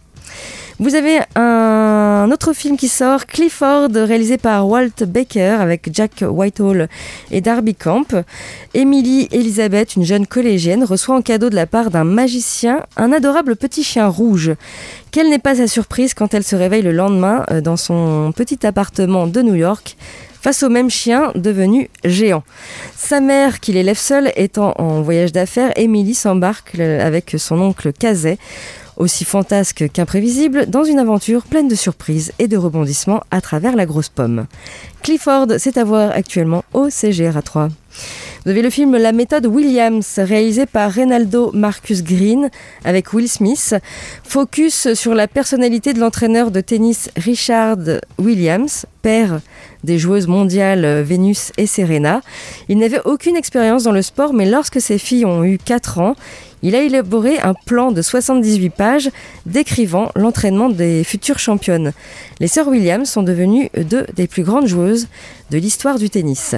[0.81, 6.89] Vous avez un autre film qui sort, Clifford, réalisé par Walt Baker avec Jack Whitehall
[7.31, 8.13] et Darby Camp.
[8.75, 13.55] Emily Elizabeth, une jeune collégienne, reçoit en cadeau de la part d'un magicien un adorable
[13.55, 14.53] petit chien rouge.
[15.13, 18.67] Quelle n'est pas sa surprise quand elle se réveille le lendemain euh, dans son petit
[18.67, 19.97] appartement de New York
[20.45, 22.43] face au même chien devenu géant.
[22.97, 27.93] Sa mère, qui l'élève seule, étant en voyage d'affaires, Emily s'embarque euh, avec son oncle
[27.93, 28.39] Kazay
[28.97, 33.87] aussi fantasque qu'imprévisible, dans une aventure pleine de surprises et de rebondissements à travers la
[33.87, 34.47] grosse pomme.
[35.03, 37.69] Clifford, c'est à voir actuellement au CGR 3.
[38.45, 42.51] Vous avez le film La méthode Williams, réalisé par Reynaldo Marcus Green
[42.85, 43.75] avec Will Smith.
[44.23, 47.79] Focus sur la personnalité de l'entraîneur de tennis Richard
[48.19, 49.41] Williams, père
[49.83, 52.21] des joueuses mondiales Vénus et Serena.
[52.69, 56.15] Il n'avait aucune expérience dans le sport, mais lorsque ses filles ont eu 4 ans,
[56.63, 59.11] il a élaboré un plan de 78 pages
[59.47, 61.95] décrivant l'entraînement des futures championnes.
[62.41, 65.09] Les sœurs Williams sont devenues deux des plus grandes joueuses
[65.51, 66.57] de l'histoire du tennis.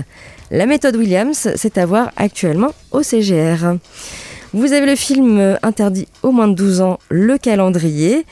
[0.52, 3.74] La méthode Williams, c'est à voir actuellement au CGR.
[4.52, 8.24] Vous avez le film interdit au moins de 12 ans, Le Calendrier,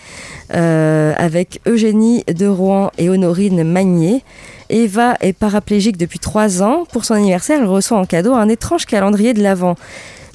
[0.54, 4.22] euh, avec Eugénie de Rouen et Honorine Magnier.
[4.70, 6.84] Eva est paraplégique depuis 3 ans.
[6.92, 9.74] Pour son anniversaire, elle reçoit en cadeau un étrange calendrier de l'Avent.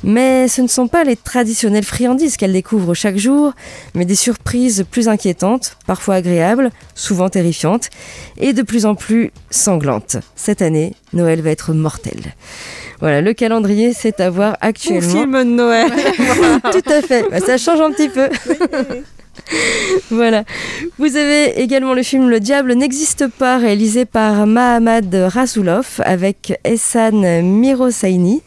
[0.03, 3.53] Mais ce ne sont pas les traditionnelles friandises qu'elle découvre chaque jour,
[3.95, 7.89] mais des surprises plus inquiétantes, parfois agréables, souvent terrifiantes,
[8.38, 10.17] et de plus en plus sanglantes.
[10.35, 12.19] Cette année, Noël va être mortel.
[12.99, 15.07] Voilà, le calendrier, c'est à voir actuellement.
[15.07, 15.91] Mon film de Noël.
[16.71, 17.25] Tout à fait.
[17.29, 18.29] Bah, ça change un petit peu.
[20.12, 20.43] voilà.
[20.97, 27.41] Vous avez également le film Le diable n'existe pas, réalisé par Mahamad Rasoulov avec Essan
[27.41, 28.41] Mirosaini.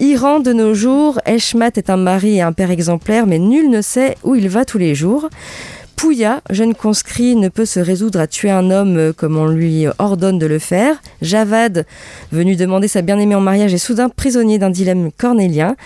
[0.00, 3.80] Iran de nos jours, Eshmat est un mari et un père exemplaire, mais nul ne
[3.80, 5.28] sait où il va tous les jours.
[5.94, 9.86] Pouya, jeune conscrit, ne peut se résoudre à tuer un homme euh, comme on lui
[9.98, 11.00] ordonne de le faire.
[11.22, 11.86] Javad,
[12.32, 15.76] venu demander sa bien-aimée en mariage, est soudain prisonnier d'un dilemme cornélien.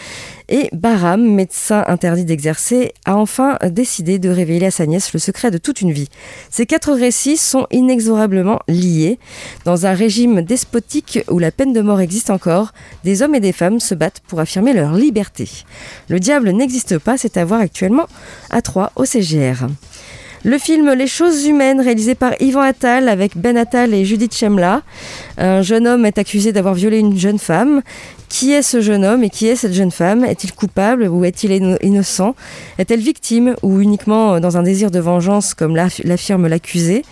[0.51, 5.51] Et Baram, médecin interdit d'exercer, a enfin décidé de révéler à sa nièce le secret
[5.51, 6.09] de toute une vie.
[6.49, 9.19] Ces quatre récits sont inexorablement liés.
[9.67, 12.73] Dans un régime despotique où la peine de mort existe encore,
[13.05, 15.49] des hommes et des femmes se battent pour affirmer leur liberté.
[16.09, 18.07] Le diable n'existe pas, c'est à voir actuellement
[18.49, 19.67] à 3 au CGR.
[20.45, 24.83] Le film Les choses humaines, réalisé par Yvan Attal avec Ben Attal et Judith Chemla.
[25.37, 27.83] Un jeune homme est accusé d'avoir violé une jeune femme.
[28.29, 30.25] Qui est ce jeune homme et qui est cette jeune femme?
[30.25, 31.51] Est-il coupable ou est-il
[31.83, 32.35] innocent?
[32.79, 37.05] Est-elle victime ou uniquement dans un désir de vengeance comme l'affirme l'accusé?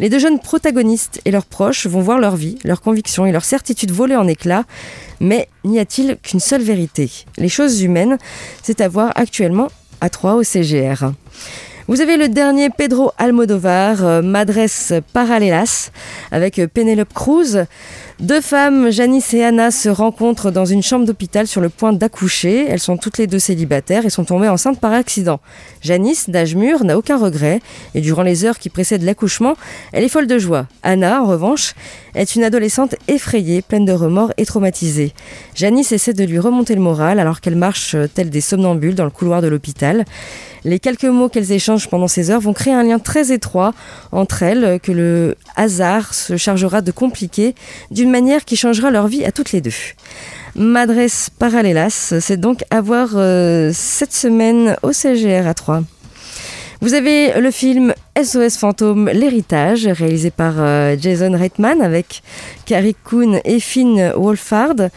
[0.00, 3.44] Les deux jeunes protagonistes et leurs proches vont voir leur vie, leurs convictions et leurs
[3.44, 4.64] certitudes voler en éclats.
[5.20, 7.10] Mais n'y a-t-il qu'une seule vérité?
[7.38, 8.18] Les choses humaines,
[8.62, 9.68] c'est à voir actuellement
[10.00, 11.12] à 3 au CGR.
[11.88, 14.66] Vous avez le dernier Pedro Almodovar, euh, Madres
[15.12, 15.92] Paralelas,
[16.32, 17.64] avec euh, Penelope Cruz.
[18.18, 22.64] Deux femmes, Janice et Anna, se rencontrent dans une chambre d'hôpital sur le point d'accoucher.
[22.66, 25.38] Elles sont toutes les deux célibataires et sont tombées enceintes par accident.
[25.82, 27.60] Janice, d'âge mûr, n'a aucun regret
[27.94, 29.54] et durant les heures qui précèdent l'accouchement,
[29.92, 30.66] elle est folle de joie.
[30.82, 31.74] Anna, en revanche,
[32.14, 35.12] est une adolescente effrayée, pleine de remords et traumatisée.
[35.54, 39.04] Janice essaie de lui remonter le moral alors qu'elle marche euh, telle des somnambules dans
[39.04, 40.06] le couloir de l'hôpital.
[40.64, 43.72] Les quelques mots qu'elles échangent pendant ces heures vont créer un lien très étroit
[44.10, 47.54] entre elles que le hasard se chargera de compliquer
[47.92, 49.70] d'une manière qui changera leur vie à toutes les deux.
[50.54, 51.06] Madres
[51.38, 55.82] Paralelas, c'est donc à voir euh, cette semaine au CGR à 3.
[56.86, 62.22] Vous avez le film SOS Fantôme, l'héritage, réalisé par euh, Jason Reitman avec
[62.64, 64.90] Carrie Coon et Finn Wolfhard.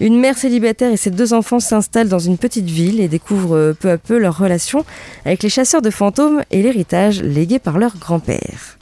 [0.00, 3.76] Une mère célibataire et ses deux enfants s'installent dans une petite ville et découvrent euh,
[3.78, 4.84] peu à peu leur relation
[5.24, 8.76] avec les chasseurs de fantômes et l'héritage légué par leur grand-père.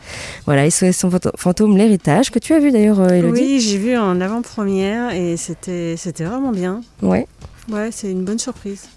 [0.46, 1.04] Voilà, SOS
[1.36, 3.42] Fantôme, l'héritage, que tu as vu d'ailleurs, euh, Elodie?
[3.42, 6.80] Oui, j'ai vu en avant-première et c'était vraiment bien.
[7.02, 7.26] Ouais.
[7.70, 8.88] Ouais, c'est une bonne surprise.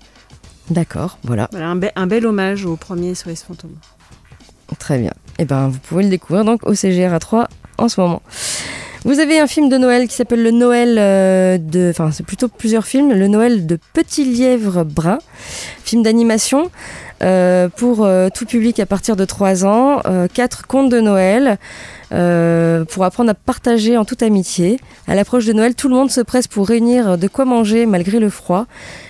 [0.69, 1.47] D'accord, voilà.
[1.51, 3.75] voilà un, un, bel hommage au premier SOS Fantôme.
[4.79, 5.11] Très bien.
[5.39, 8.21] Et eh ben, vous pouvez le découvrir donc au CGR à 3 en ce moment.
[9.05, 11.89] Vous avez un film de Noël qui s'appelle Le Noël euh, de.
[11.91, 13.13] Enfin, c'est plutôt plusieurs films.
[13.13, 15.19] Le Noël de Petit Lièvre Brun,
[15.83, 16.69] film d'animation
[17.23, 20.01] euh, pour euh, tout public à partir de 3 ans.
[20.33, 21.57] quatre contes de Noël.
[22.09, 24.79] Pour apprendre à partager en toute amitié.
[25.07, 28.19] À l'approche de Noël, tout le monde se presse pour réunir de quoi manger malgré
[28.19, 28.65] le froid.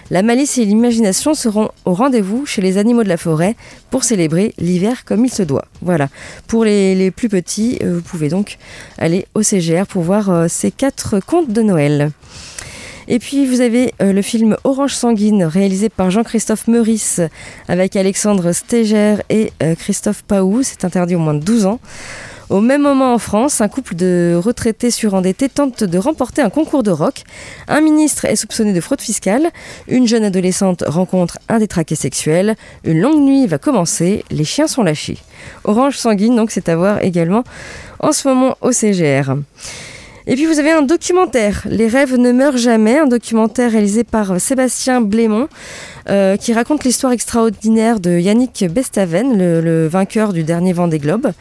[0.09, 3.57] La malice et l'imagination seront au rendez-vous chez les animaux de la forêt
[3.89, 5.65] pour célébrer l'hiver comme il se doit.
[5.81, 6.07] Voilà.
[6.47, 8.57] Pour les, plus petits, euh, vous pouvez donc
[8.97, 12.11] aller au CGR pour voir euh, ces quatre contes de Noël.
[13.09, 17.19] Et puis vous avez euh, le film Orange sanguine réalisé par Jean-Christophe Meurice
[17.67, 20.61] avec Alexandre Steger et Christophe Paou.
[20.63, 21.79] C'est interdit au moins de 12 ans.
[22.49, 26.81] Au même moment en France, un couple de retraités surendettés tente de remporter un concours
[26.81, 27.23] de rock.
[27.67, 29.49] Un ministre est soupçonné de fraude fiscale.
[29.89, 32.55] Une jeune adolescente rencontre un détraqué sexuel.
[32.85, 34.23] Une longue nuit va commencer.
[34.31, 35.17] Les chiens sont lâchés.
[35.65, 37.43] Orange sanguine, donc c'est à voir également
[37.99, 39.33] en ce moment au CGR.
[40.29, 44.41] Et puis vous avez un documentaire, Les rêves ne meurent jamais, un documentaire réalisé par
[44.41, 45.47] Sébastien Blémont.
[46.09, 51.31] Euh, qui raconte l'histoire extraordinaire de Yannick Bestaven, le, vainqueur du dernier Vendée Globe.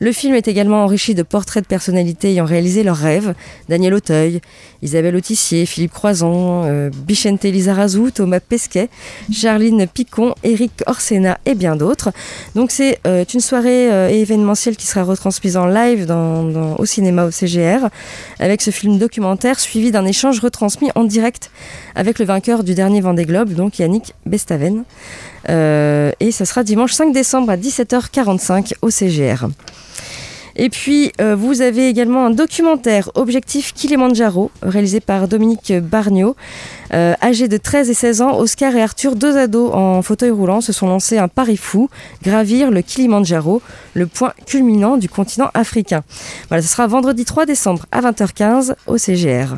[0.00, 3.34] Le film est également enrichi de portraits de personnalités ayant réalisé leurs rêves.
[3.68, 4.40] Daniel Auteuil,
[4.80, 8.88] Isabelle Autissier, Philippe Croison, euh, Bichente Lizarazu, Thomas Pesquet,
[9.30, 12.10] Charline Picon, Eric Orsena et bien d'autres.
[12.54, 17.30] Donc c'est euh, une soirée événementielle qui sera retransmise en live dans, au cinéma au
[17.30, 17.88] CGR
[18.38, 21.50] avec ce film documentaire suivi d'un échange retransmis en direct
[21.94, 24.84] avec le vainqueur du dernier Vendée Globe, donc Yannick Bestaven.
[25.48, 29.46] Euh, et ça sera dimanche 5 décembre à 17h45 au CGR.
[30.56, 36.36] Et puis, euh, vous avez également un documentaire Objectif Kilimanjaro, réalisé par Dominique Bargnot,
[36.92, 40.60] Euh, âgés de 13 et 16 ans, Oscar et Arthur, deux ados en fauteuil roulant,
[40.60, 41.88] se sont lancés un pari fou,
[42.22, 43.62] gravir le Kilimandjaro,
[43.94, 46.02] le point culminant du continent africain.
[46.48, 49.56] Voilà, ce sera vendredi 3 décembre à 20h15 au CGR.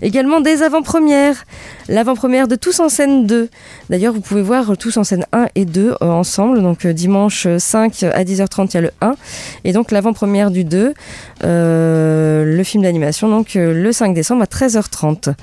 [0.00, 1.44] Également des avant-premières.
[1.88, 3.48] L'avant-première de Tous en scène 2.
[3.90, 6.62] D'ailleurs, vous pouvez voir Tous en scène 1 et 2 euh, ensemble.
[6.62, 9.14] Donc euh, dimanche 5 à 10h30, il y a le 1.
[9.64, 10.94] Et donc l'avant-première du 2,
[11.44, 15.34] euh, le film d'animation, donc le 5 décembre à 13h30.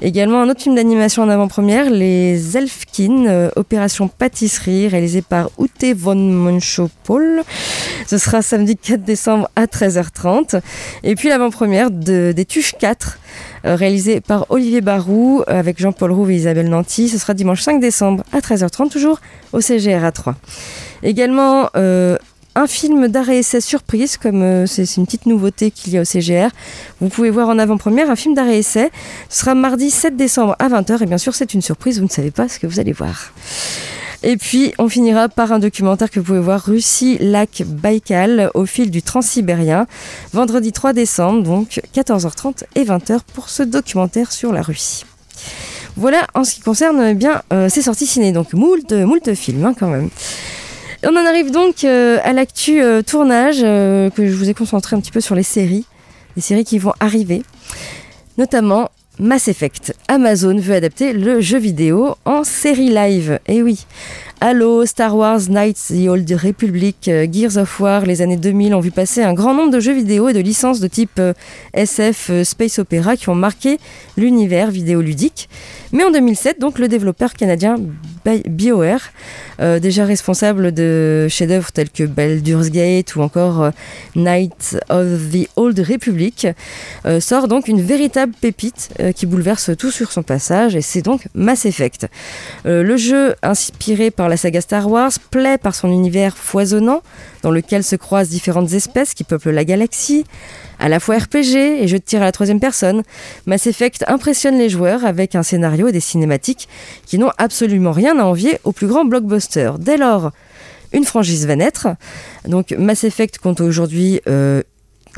[0.00, 6.14] Également un autre film d'animation en avant-première, Les Elfkin, Opération Pâtisserie, réalisé par Ute von
[6.14, 7.42] Monchopol.
[8.06, 10.60] Ce sera samedi 4 décembre à 13h30.
[11.02, 13.18] Et puis l'avant-première de, des Tuches 4.
[13.64, 17.08] Euh, réalisé par Olivier Barou avec Jean-Paul Rouve et Isabelle Nanty.
[17.08, 19.20] Ce sera dimanche 5 décembre à 13h30, toujours
[19.52, 20.36] au CGR à 3.
[21.02, 22.16] Également, euh,
[22.58, 26.04] un film d'arrêt essai surprise, comme euh, c'est une petite nouveauté qu'il y a au
[26.04, 26.48] CGR.
[27.00, 28.90] Vous pouvez voir en avant-première un film d'arrêt essai.
[29.28, 31.02] Ce sera mardi 7 décembre à 20h.
[31.02, 33.32] Et bien sûr, c'est une surprise, vous ne savez pas ce que vous allez voir.
[34.24, 38.66] Et puis, on finira par un documentaire que vous pouvez voir, Russie, lac Baïkal, au
[38.66, 39.86] fil du transsibérien,
[40.32, 45.04] vendredi 3 décembre, donc 14h30 et 20h pour ce documentaire sur la Russie.
[45.96, 49.64] Voilà en ce qui concerne eh bien euh, ces sorties ciné, donc moult, moult films
[49.64, 50.10] hein, quand même.
[51.04, 55.00] On en arrive donc euh, à l'actu euh, tournage, que je vous ai concentré un
[55.00, 55.84] petit peu sur les séries,
[56.36, 57.42] les séries qui vont arriver,
[58.36, 59.94] notamment Mass Effect.
[60.06, 63.40] Amazon veut adapter le jeu vidéo en série live.
[63.48, 63.84] Eh oui.
[64.40, 68.78] Halo, Star Wars, Knights, The Old Republic, euh, Gears of War, les années 2000 ont
[68.78, 71.32] vu passer un grand nombre de jeux vidéo et de licences de type euh,
[71.74, 73.80] SF, euh, Space Opera qui ont marqué
[74.16, 75.48] l'univers vidéoludique.
[75.90, 77.78] Mais en 2007, donc, le développeur canadien
[78.46, 79.10] BioWare,
[79.80, 83.70] déjà responsable de chefs-d'œuvre tels que Baldur's Gate ou encore
[84.14, 86.46] Knights of the Old Republic,
[87.20, 91.66] sort donc une véritable pépite qui bouleverse tout sur son passage et c'est donc Mass
[91.66, 92.06] Effect.
[92.64, 97.02] le jeu inspiré par la saga Star Wars, plaît par son univers foisonnant,
[97.42, 100.24] dans lequel se croisent différentes espèces qui peuplent la galaxie,
[100.78, 103.02] à la fois RPG et jeu de tir à la troisième personne.
[103.46, 106.68] Mass Effect impressionne les joueurs avec un scénario et des cinématiques
[107.06, 109.78] qui n'ont absolument rien à envier aux plus grands blockbusters.
[109.78, 110.32] Dès lors,
[110.92, 111.88] une franchise va naître.
[112.46, 114.62] Donc Mass Effect compte aujourd'hui euh,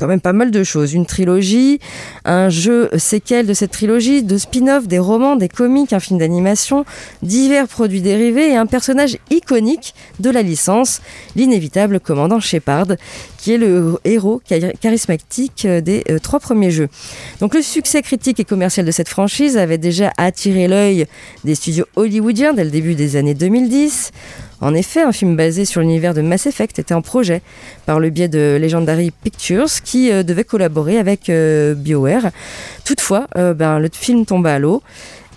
[0.01, 0.93] quand même pas mal de choses.
[0.93, 1.79] Une trilogie,
[2.25, 6.85] un jeu séquel de cette trilogie, de spin-off, des romans, des comics, un film d'animation,
[7.21, 11.01] divers produits dérivés et un personnage iconique de la licence,
[11.35, 12.87] l'inévitable commandant Shepard,
[13.37, 14.41] qui est le héros
[14.81, 16.89] charismatique des euh, trois premiers jeux.
[17.39, 21.05] Donc le succès critique et commercial de cette franchise avait déjà attiré l'œil
[21.43, 24.11] des studios hollywoodiens dès le début des années 2010.
[24.61, 27.41] En effet, un film basé sur l'univers de Mass Effect était en projet
[27.87, 32.29] par le biais de Legendary Pictures qui euh, devait collaborer avec euh, BioWare.
[32.85, 34.83] Toutefois, euh, ben, le film tomba à l'eau.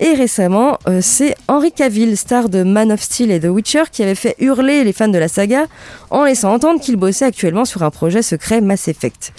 [0.00, 4.16] Et récemment, c'est Henry Cavill, star de Man of Steel et The Witcher, qui avait
[4.16, 5.66] fait hurler les fans de la saga
[6.10, 9.32] en laissant entendre qu'il bossait actuellement sur un projet secret Mass Effect.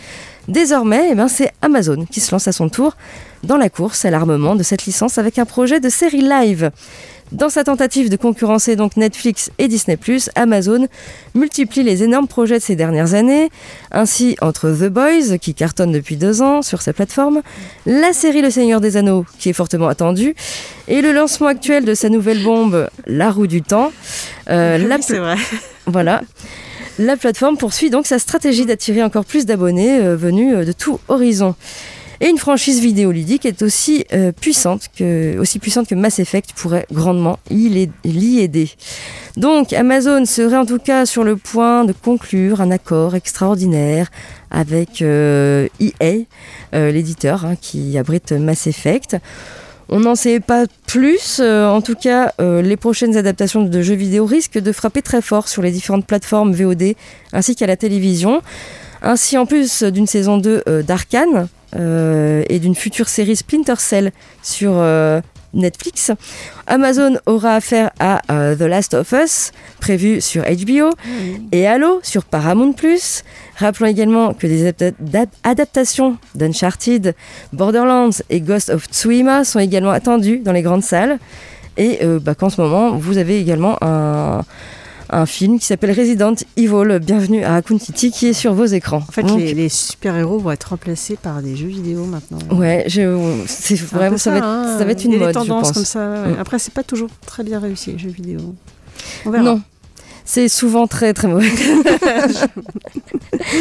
[0.48, 2.96] Désormais, eh ben, c'est Amazon qui se lance à son tour
[3.44, 6.72] dans la course à l'armement de cette licence avec un projet de série live.
[7.32, 9.98] Dans sa tentative de concurrencer donc Netflix et Disney+,
[10.36, 10.88] Amazon
[11.34, 13.50] multiplie les énormes projets de ces dernières années.
[13.92, 17.42] Ainsi, entre The Boys, qui cartonne depuis deux ans sur sa plateforme,
[17.86, 20.36] la série Le Seigneur des Anneaux, qui est fortement attendue,
[20.88, 23.92] et le lancement actuel de sa nouvelle bombe, La Roue du Temps.
[24.50, 25.38] Euh, c'est vrai.
[25.88, 26.22] Voilà.
[26.98, 31.00] La plateforme poursuit donc sa stratégie d'attirer encore plus d'abonnés euh, venus euh, de tout
[31.10, 31.54] horizon.
[32.22, 36.86] Et une franchise vidéoludique est aussi, euh, puissante que, aussi puissante que Mass Effect pourrait
[36.92, 38.70] grandement l'y aider.
[39.36, 44.10] Donc Amazon serait en tout cas sur le point de conclure un accord extraordinaire
[44.50, 46.26] avec EA, euh, e
[46.74, 49.18] euh, l'éditeur hein, qui abrite Mass Effect.
[49.90, 51.40] On n'en sait pas plus.
[51.40, 55.62] en tout cas, les prochaines adaptations de jeux vidéo risquent de frapper très fort sur
[55.62, 56.96] les différentes plateformes VOD
[57.34, 58.42] ainsi qu'à la télévision.
[59.04, 64.12] Ainsi, en plus d'une saison 2 d'Arkane, et d'une future série Splinter Cell
[64.42, 65.22] sur euh,
[65.54, 66.12] Netflix.
[66.68, 70.92] Amazon aura affaire à euh, The Last of Us, prévu sur HBO,
[71.52, 72.76] et Halo sur Paramount+.
[73.58, 74.74] Rappelons également que des
[75.44, 77.16] adaptations d'Uncharted,
[77.54, 81.20] Borderlands et Ghost of Tsushima sont également attendues dans les grandes salles.
[81.78, 84.44] Et bah, qu'en ce moment, vous avez également un,
[85.16, 88.98] un film qui s'appelle Resident Evil, Bienvenue à City, qui est sur vos écrans.
[89.08, 92.40] En fait, les, super-héros vont être remplacés par des jeux vidéo maintenant.
[92.52, 92.86] Ouais,
[93.48, 94.76] c'est vraiment, ça, va être, hein.
[94.78, 95.72] ça va être une mode, je pense.
[95.72, 96.06] comme ça.
[96.06, 96.36] Mm.
[96.40, 98.56] Après, c'est pas toujours très bien réussi, les jeux vidéo.
[99.26, 99.44] On verra.
[99.44, 99.62] Non.
[100.26, 101.50] C'est souvent très très mauvais.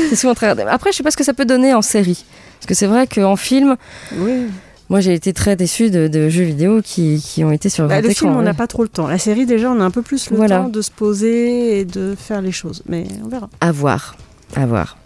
[0.08, 0.48] c'est souvent très.
[0.48, 2.24] Après, je sais pas ce que ça peut donner en série,
[2.58, 3.76] parce que c'est vrai qu'en film,
[4.16, 4.46] oui.
[4.90, 8.00] Moi, j'ai été très déçue de, de jeux vidéo qui, qui ont été sur Bah,
[8.00, 8.44] le film, on ouais.
[8.44, 9.06] n'a pas trop le temps.
[9.06, 10.58] La série, déjà, on a un peu plus le Voilà.
[10.58, 12.82] temps de se poser et de faire les choses.
[12.86, 13.48] Mais on verra.
[13.60, 14.14] À voir,
[14.54, 14.98] à voir.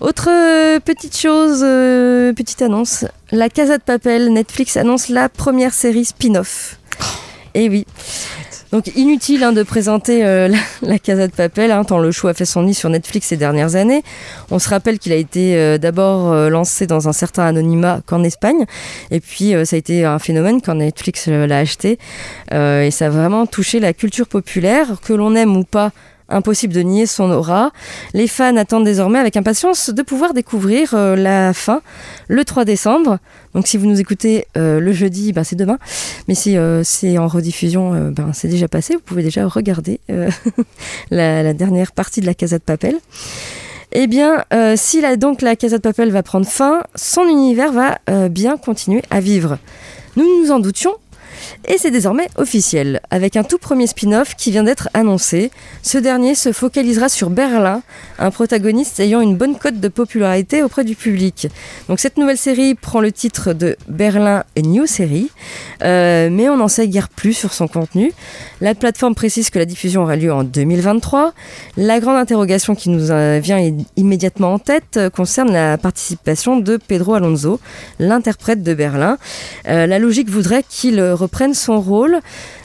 [0.00, 3.06] Autre euh, petite chose, euh, petite annonce.
[3.32, 6.78] La Casa de Papel, Netflix annonce la première série spin-off.
[7.54, 7.86] Et oui.
[8.72, 10.48] Donc inutile hein, de présenter euh,
[10.82, 13.36] la, Casa de Papel, hein, tant le show a fait son nid sur Netflix ces
[13.36, 14.02] dernières années.
[14.50, 18.24] On se rappelle qu'il a été euh, d'abord euh, lancé dans un certain anonymat qu'en
[18.24, 18.64] Espagne,
[19.10, 21.98] et puis ça a été un phénomène quand Netflix l'a acheté,
[22.52, 25.92] et ça a vraiment touché la culture populaire, que l'on aime ou pas.
[26.28, 27.70] Impossible de nier son aura.
[28.12, 31.82] Les fans attendent désormais avec impatience de pouvoir découvrir euh, la fin
[32.26, 33.18] le 3 décembre.
[33.54, 35.78] Donc si vous nous écoutez euh, le jeudi, ben, c'est demain.
[36.26, 38.94] Mais si euh, c'est en rediffusion, ben, c'est déjà passé.
[38.94, 40.00] Vous pouvez déjà regarder
[41.10, 42.96] la, dernière partie de la Casa de Papel.
[43.92, 47.98] Eh bien, si la, donc la Casa de Papel va prendre fin, son univers va
[48.28, 49.58] bien continuer à vivre.
[50.16, 50.96] Nous nous en doutions.
[51.66, 55.50] Et c'est désormais officiel, avec un tout premier spin-off qui vient d'être annoncé.
[55.82, 57.82] Ce dernier se focalisera sur Berlin,
[58.18, 61.48] un protagoniste ayant une bonne cote de popularité auprès du public.
[61.88, 65.30] Donc cette nouvelle série prend le titre de Berlin New Series,
[65.82, 68.12] euh, mais on n'en sait guère plus sur son contenu.
[68.60, 71.32] La plateforme précise que la diffusion aura lieu en 2023.
[71.76, 76.76] La grande interrogation qui nous euh, vient immédiatement en tête euh, concerne la participation de
[76.76, 77.60] Pedro Alonso,
[77.98, 79.18] l'interprète de Berlin.
[79.64, 82.20] La logique voudrait qu'il reprenne son rôle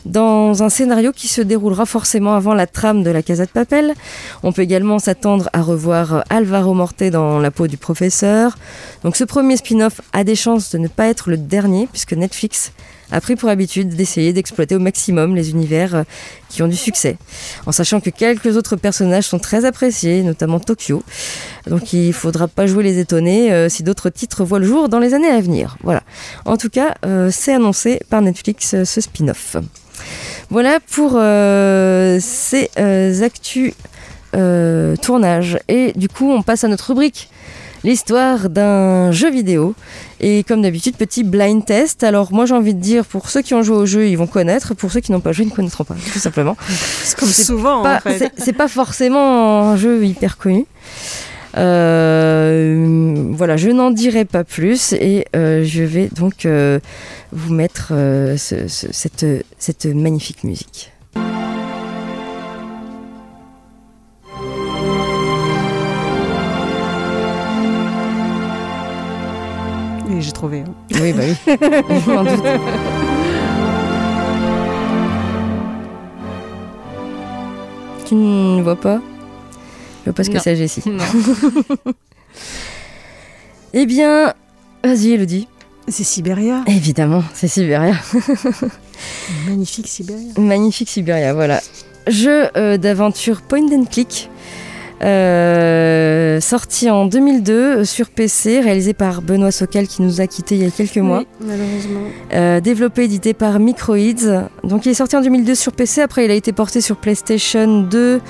[0.05, 3.95] dans un scénario qui se déroulera forcément avant la trame de la Casa de Papel.
[4.43, 8.55] On peut également s'attendre à revoir Alvaro Morte dans la peau du professeur.
[9.03, 12.71] Donc ce premier spin-off a des chances de ne pas être le dernier puisque Netflix
[13.11, 16.03] a pris pour habitude d'essayer d'exploiter au maximum les univers euh,
[16.49, 17.17] qui ont du succès,
[17.65, 21.03] en sachant que quelques autres personnages sont très appréciés, notamment Tokyo.
[21.67, 24.99] Donc il faudra pas jouer les étonnés euh, si d'autres titres voient le jour dans
[24.99, 25.77] les années à venir.
[25.83, 26.03] Voilà.
[26.45, 29.57] En tout cas, euh, c'est annoncé par Netflix ce spin-off.
[30.49, 31.11] Voilà pour
[32.21, 32.69] ces
[33.23, 33.73] actus
[34.33, 35.59] euh, tournage.
[35.67, 37.29] Et du coup, on passe à notre rubrique.
[37.83, 39.73] L'histoire d'un jeu vidéo.
[40.19, 42.03] Et comme d'habitude, petit blind test.
[42.03, 44.27] Alors, moi, j'ai envie de dire, pour ceux qui ont joué au jeu, ils vont
[44.27, 44.75] connaître.
[44.75, 46.55] Pour ceux qui n'ont pas joué, ils ne connaîtront pas, tout simplement.
[47.03, 48.31] C'est comme souvent, pas- en fait.
[48.37, 50.65] c'est- pas forcément un jeu hyper connu.
[51.57, 56.79] Euh, voilà, je n'en dirai pas plus et euh, je vais donc euh,
[57.33, 57.87] vous mettre
[58.37, 59.25] ce- ce- cette,
[59.57, 60.90] cette magnifique musique.
[70.21, 70.59] J'ai trouvé.
[70.59, 70.73] hein.
[71.01, 71.57] Oui, bah oui,
[72.05, 72.43] je m'en doute.
[78.05, 78.99] Tu ne vois pas?
[80.01, 80.83] Je vois pas ce que c'est, Jessie.
[80.87, 81.03] Non.
[83.73, 84.33] Eh bien,
[84.83, 85.47] vas-y, Elodie.
[85.87, 86.61] C'est Sibéria.
[86.67, 87.93] Évidemment, c'est Sibéria.
[89.47, 90.27] Magnifique Sibéria.
[90.37, 91.61] Magnifique Sibéria, voilà.
[92.07, 94.29] Jeu euh, d'aventure point and click.
[95.03, 100.55] Euh, sorti en 2002 euh, sur PC, réalisé par Benoît Socal qui nous a quittés
[100.55, 101.19] il y a quelques mois.
[101.19, 102.01] Oui, malheureusement.
[102.33, 104.47] Euh, développé, édité par Microids.
[104.63, 107.81] Donc il est sorti en 2002 sur PC, après il a été porté sur PlayStation
[107.81, 108.21] 2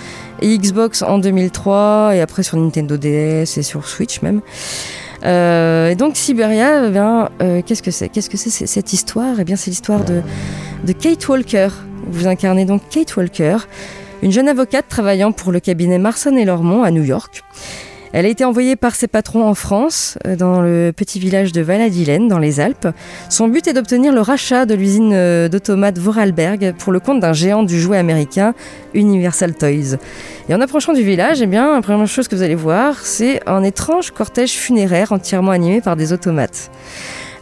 [0.41, 4.41] et Xbox en 2003, et après sur Nintendo DS et sur Switch même.
[5.23, 7.29] Euh, et donc Siberia, eh bien,
[7.65, 8.09] qu'est-ce que c'est?
[8.09, 9.35] Qu'est-ce que c'est c'est- cette histoire?
[9.39, 10.21] Eh bien c'est l'histoire de,
[10.85, 11.67] de Kate Walker.
[12.07, 13.57] Vous incarnez donc Kate Walker,
[14.21, 17.43] une jeune avocate travaillant pour le cabinet Marson et Lormont à New York.
[18.13, 21.61] Elle a été envoyée par ses patrons en France, euh, dans le petit village de
[21.61, 22.89] Valladolid, dans les Alpes.
[23.29, 27.31] Son but est d'obtenir le rachat de l'usine euh, d'automates Vorarlberg pour le compte d'un
[27.31, 28.53] géant du jouet américain,
[28.93, 29.97] Universal Toys.
[30.49, 33.39] Et en approchant du village, eh bien, la première chose que vous allez voir, c'est
[33.47, 36.69] un étrange cortège funéraire entièrement animé par des automates.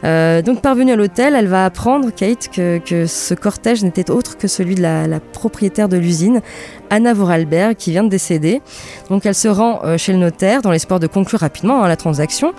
[0.03, 4.37] Euh, donc parvenue à l'hôtel, elle va apprendre, Kate, que, que ce cortège n'était autre
[4.37, 6.41] que celui de la, propriétaire de l'usine,
[6.89, 8.61] Anna Vorarlberg, qui vient de décéder.
[9.09, 11.97] Donc elle se rend euh, chez le notaire dans l'espoir de conclure rapidement hein, la
[11.97, 12.53] transaction.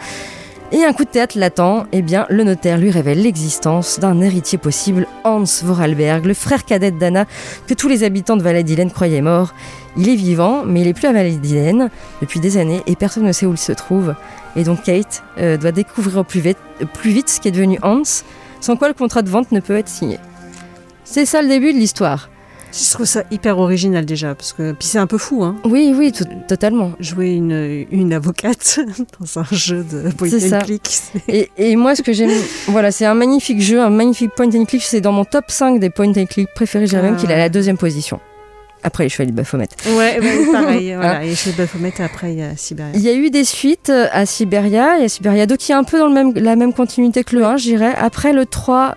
[0.73, 4.57] Et un coup de théâtre l'attend, eh bien le notaire lui révèle l'existence d'un héritier
[4.57, 7.25] possible, Hans Vorarlberg, le frère cadet d'Anna,
[7.67, 9.53] que tous les habitants de Valladolid croyaient mort.
[9.97, 13.33] Il est vivant, mais il est plus à Valladolid depuis des années et personne ne
[13.33, 14.15] sait où il se trouve.
[14.57, 16.59] Et donc Kate euh, doit découvrir au plus vite,
[16.95, 18.03] plus vite ce qui est devenu Hans,
[18.61, 20.19] sans quoi le contrat de vente ne peut être signé.
[21.05, 22.29] C'est ça le début de l'histoire.
[22.73, 25.57] Je trouve ça hyper original déjà, parce que puis c'est un peu fou, hein.
[25.65, 26.93] Oui, oui, tout- totalement.
[27.01, 28.79] Jouer une, une avocate
[29.21, 30.59] dans un jeu de point and ça.
[30.59, 30.83] click.
[30.87, 32.31] c'est- Et, et moi, ce que j'aime,
[32.69, 34.83] voilà, c'est un magnifique jeu, un magnifique point and click.
[34.85, 36.87] C'est dans mon top 5 des point and click préférés.
[36.87, 37.21] Je dirais même Ah.
[37.21, 38.21] qu'il est à la deuxième position.
[38.83, 39.69] Après les Chevaliers de Baphomet.
[39.97, 40.95] Ouais, ouais pareil.
[40.95, 41.25] voilà.
[41.25, 42.93] Et chez Baphomet, après, il y a Sibéria.
[42.95, 44.97] Il y a eu des suites à Siberia.
[44.99, 47.25] Il y a Siberia 2 qui est un peu dans le même, la même continuité
[47.25, 47.93] que le 1, je dirais.
[47.99, 48.97] Après le 3,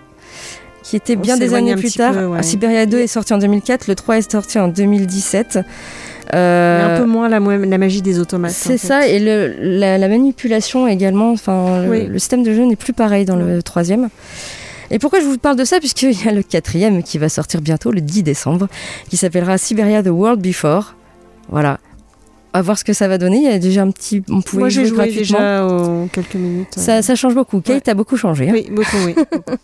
[0.82, 2.12] qui était On bien des années plus tard.
[2.14, 2.42] peu, ouais.
[2.42, 5.56] Siberia 2 est sorti en 2004, le 3 est sorti en 2017.
[6.32, 8.50] Mais Euh, un peu moins la, magie des automates.
[8.52, 8.86] c'est fait.
[8.86, 12.06] ça, et le- la, la manipulation également, enfin, le, Oui.
[12.06, 14.08] le système de jeu n'est plus pareil dans le troisième.
[14.90, 17.60] Et pourquoi je vous parle de ça Puisqu'il y a le quatrième qui va sortir
[17.60, 18.68] bientôt, le 10 décembre,
[19.08, 20.94] qui s'appellera Siberia The World Before.
[21.48, 21.78] Voilà.
[22.56, 23.38] À voir ce que ça va donner.
[23.38, 24.22] Il y a déjà un petit.
[24.30, 25.38] On pouvait Moi, j'ai jouer joué gratuitement.
[25.38, 26.68] déjà aux quelques minutes.
[26.76, 27.60] Ça, ça change beaucoup.
[27.60, 28.48] Kate a beaucoup changé.
[28.48, 28.52] hein.
[28.52, 29.14] Oui, beaucoup, oui.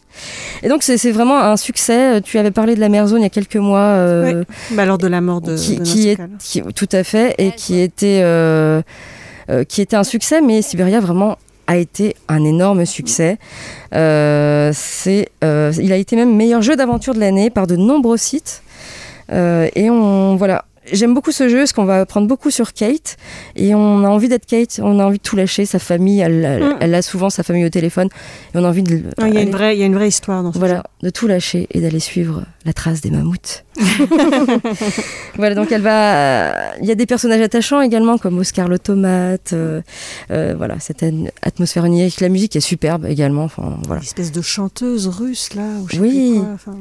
[0.64, 2.21] Et donc, c'est vraiment un succès.
[2.23, 3.79] Tu avais parlé de la mer zone il y a quelques mois.
[3.79, 4.43] euh,
[4.73, 7.53] Bah, lors de la mort de, qui, de qui est, qui- tout à fait, et
[7.53, 8.83] qui était, euh,
[9.51, 11.39] euh, qui était un succès, mais Siberia vraiment
[11.71, 13.39] a été un énorme succès.
[13.95, 14.73] Euh,
[15.45, 18.62] euh, il a été même meilleur jeu d'aventure de l'année par de nombreux sites.
[19.31, 20.64] Euh, et on, voilà.
[20.91, 23.16] J'aime beaucoup ce jeu parce qu'on va apprendre beaucoup sur Kate
[23.55, 26.43] et on a envie d'être Kate, on a envie de tout lâcher, sa famille, elle,
[26.45, 26.76] elle, Mm.
[26.81, 28.09] elle a souvent sa famille au téléphone
[28.55, 30.09] et on a envie de, Ouais, Il y, a une vraie- y a une vraie
[30.09, 33.64] histoire dans ce voilà, de tout lâcher et d'aller suivre la trace des mammouths.
[35.37, 36.76] voilà, donc elle va.
[36.81, 39.53] Il y a des personnages attachants également, comme Oscar le tomate.
[39.53, 39.81] euh,
[40.31, 41.05] euh, voilà, cette
[41.43, 42.20] atmosphère onirique.
[42.20, 43.45] La musique est superbe également.
[43.45, 44.01] Enfin, voilà.
[44.01, 45.62] Une espèce de chanteuse russe, là.
[45.83, 46.31] Ou je sais Oui.
[46.33, 46.76] plus quoi, enfin.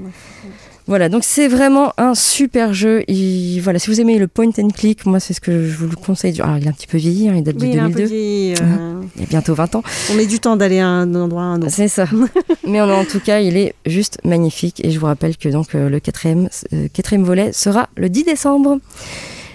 [0.89, 3.03] Voilà, donc c'est vraiment un super jeu.
[3.07, 5.87] Il- voilà, si vous aimez le point and click, moi c'est ce que je vous
[5.87, 6.41] le conseille.
[6.41, 7.89] Alors il est un petit peu vieilli, hein, il date Oui, de il est un
[7.91, 8.05] peu 2002.
[8.15, 9.83] vieilli, euh, Il y a bientôt 20 ans.
[10.11, 11.69] On met du temps d'aller à un endroit à un autre.
[11.71, 12.05] C'est ça.
[12.67, 14.83] Mais en, en tout cas, il est juste magnifique.
[14.83, 18.23] Et je vous rappelle que donc euh, le quatrième, euh, quatrième volet sera le 10
[18.23, 18.79] décembre.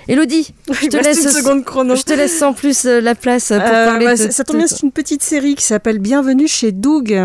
[0.06, 1.96] Elodie, je te laisse une seconde chrono.
[1.96, 4.58] Je te laisse sans plus euh, la place pour Euh, parler bah, de ça, tombe
[4.58, 7.18] bien, c'est une petite série qui s'appelle Bienvenue chez Doug.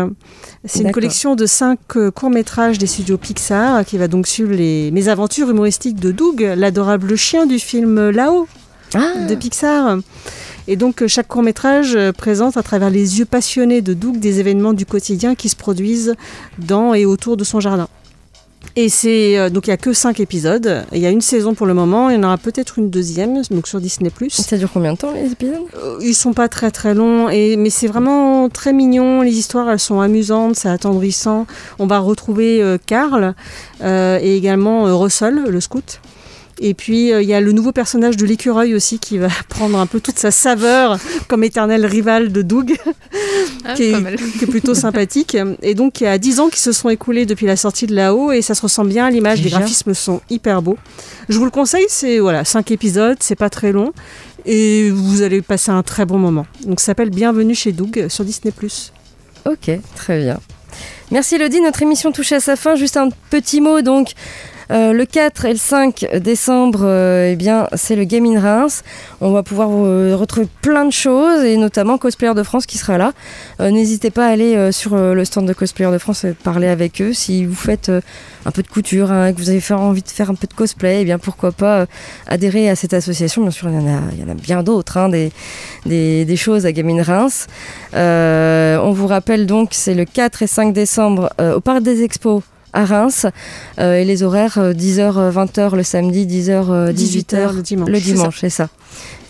[0.64, 4.90] C'est une collection de cinq euh, courts-métrages des studios Pixar qui va donc suivre les
[4.92, 8.48] mésaventures humoristiques de Doug, l'adorable chien du film Là-haut
[8.94, 9.26] Ah.
[9.28, 9.98] de Pixar.
[10.66, 14.40] Et donc euh, chaque court-métrage euh, présente à travers les yeux passionnés de Doug des
[14.40, 16.14] événements du quotidien qui se produisent
[16.58, 17.88] dans et autour de son jardin.
[18.76, 20.84] Et c'est euh, donc il y a que cinq épisodes.
[20.92, 22.08] Il y a une saison pour le moment.
[22.08, 24.10] Il y en aura peut-être une deuxième, donc sur Disney+.
[24.30, 25.56] Ça dure combien de temps les épisodes?
[25.76, 29.22] Euh, Ils sont pas très très longs, et, mais c'est vraiment très mignon.
[29.22, 31.46] Les histoires, elles sont amusantes, c'est attendrissant.
[31.78, 33.34] On va retrouver euh, Karl
[33.82, 36.00] euh, et également Russell, le scout.
[36.62, 39.78] Et puis euh, il y a le nouveau personnage de l'écureuil aussi qui va prendre
[39.78, 42.76] un peu toute sa saveur comme éternel rival de Doug,
[43.64, 44.16] Ah, qui, est, mal.
[44.16, 45.36] qui est plutôt sympathique.
[45.62, 47.94] Et donc il y a 10 ans qui se sont écoulés depuis la sortie de
[47.94, 49.42] là-haut et ça se ressent bien à l'image.
[49.42, 50.78] Les graphismes sont hyper beaux.
[51.28, 53.92] Je vous le conseille, c'est voilà, 5 épisodes, c'est pas très long
[54.46, 56.46] et vous allez passer un très bon moment.
[56.64, 58.52] Donc ça s'appelle Bienvenue chez Doug sur Disney+.
[59.46, 60.38] Ok, très bien.
[61.10, 62.76] Merci Elodie, notre émission touche à sa fin.
[62.76, 64.12] Juste un petit mot donc.
[64.70, 68.82] Euh, le 4 et le 5 décembre, euh, eh bien, c'est le Game in Reims.
[69.20, 72.96] On va pouvoir euh, retrouver plein de choses et notamment Cosplayer de France qui sera
[72.96, 73.12] là.
[73.58, 77.12] N'hésitez pas à aller sur le stand de Cosplayer de France et parler avec eux.
[77.12, 77.90] Si vous faites
[78.46, 81.02] un peu de couture, hein, que vous avez envie de faire un peu de cosplay,
[81.02, 81.86] eh bien pourquoi pas
[82.26, 83.42] adhérer à cette association.
[83.42, 85.30] Bien sûr, il y en a, bien d'autres, hein, des,
[85.84, 87.46] des, choses à Game in Reims.
[87.92, 92.42] On vous rappelle donc, c'est le 4 et 5 décembre au Parc des Expos
[92.72, 93.26] à Reims.
[93.78, 97.88] Euh, et les horaires, euh, 10h, 20h le samedi, 10h, 18h le dimanche.
[97.88, 98.12] le c'est ça.
[98.12, 98.68] dimanche, c'est ça.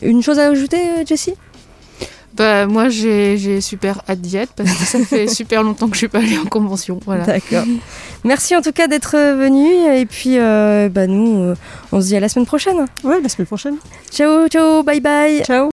[0.03, 1.35] Une chose à ajouter, euh, Jessie?
[2.35, 5.95] Bah, moi, j'ai j'ai super hâte d'y être parce que ça fait super longtemps que
[5.95, 7.01] je suis pas allée en convention.
[7.05, 7.25] Voilà.
[7.25, 7.65] D'accord.
[8.25, 9.67] Merci en tout cas d'être venu.
[9.99, 11.55] Et puis, euh, bah, nous, euh,
[11.93, 12.87] on se dit à la semaine prochaine.
[13.03, 13.77] Ouais, la semaine prochaine.
[14.13, 15.43] Ciao, ciao, bye bye.
[15.45, 15.71] Ciao.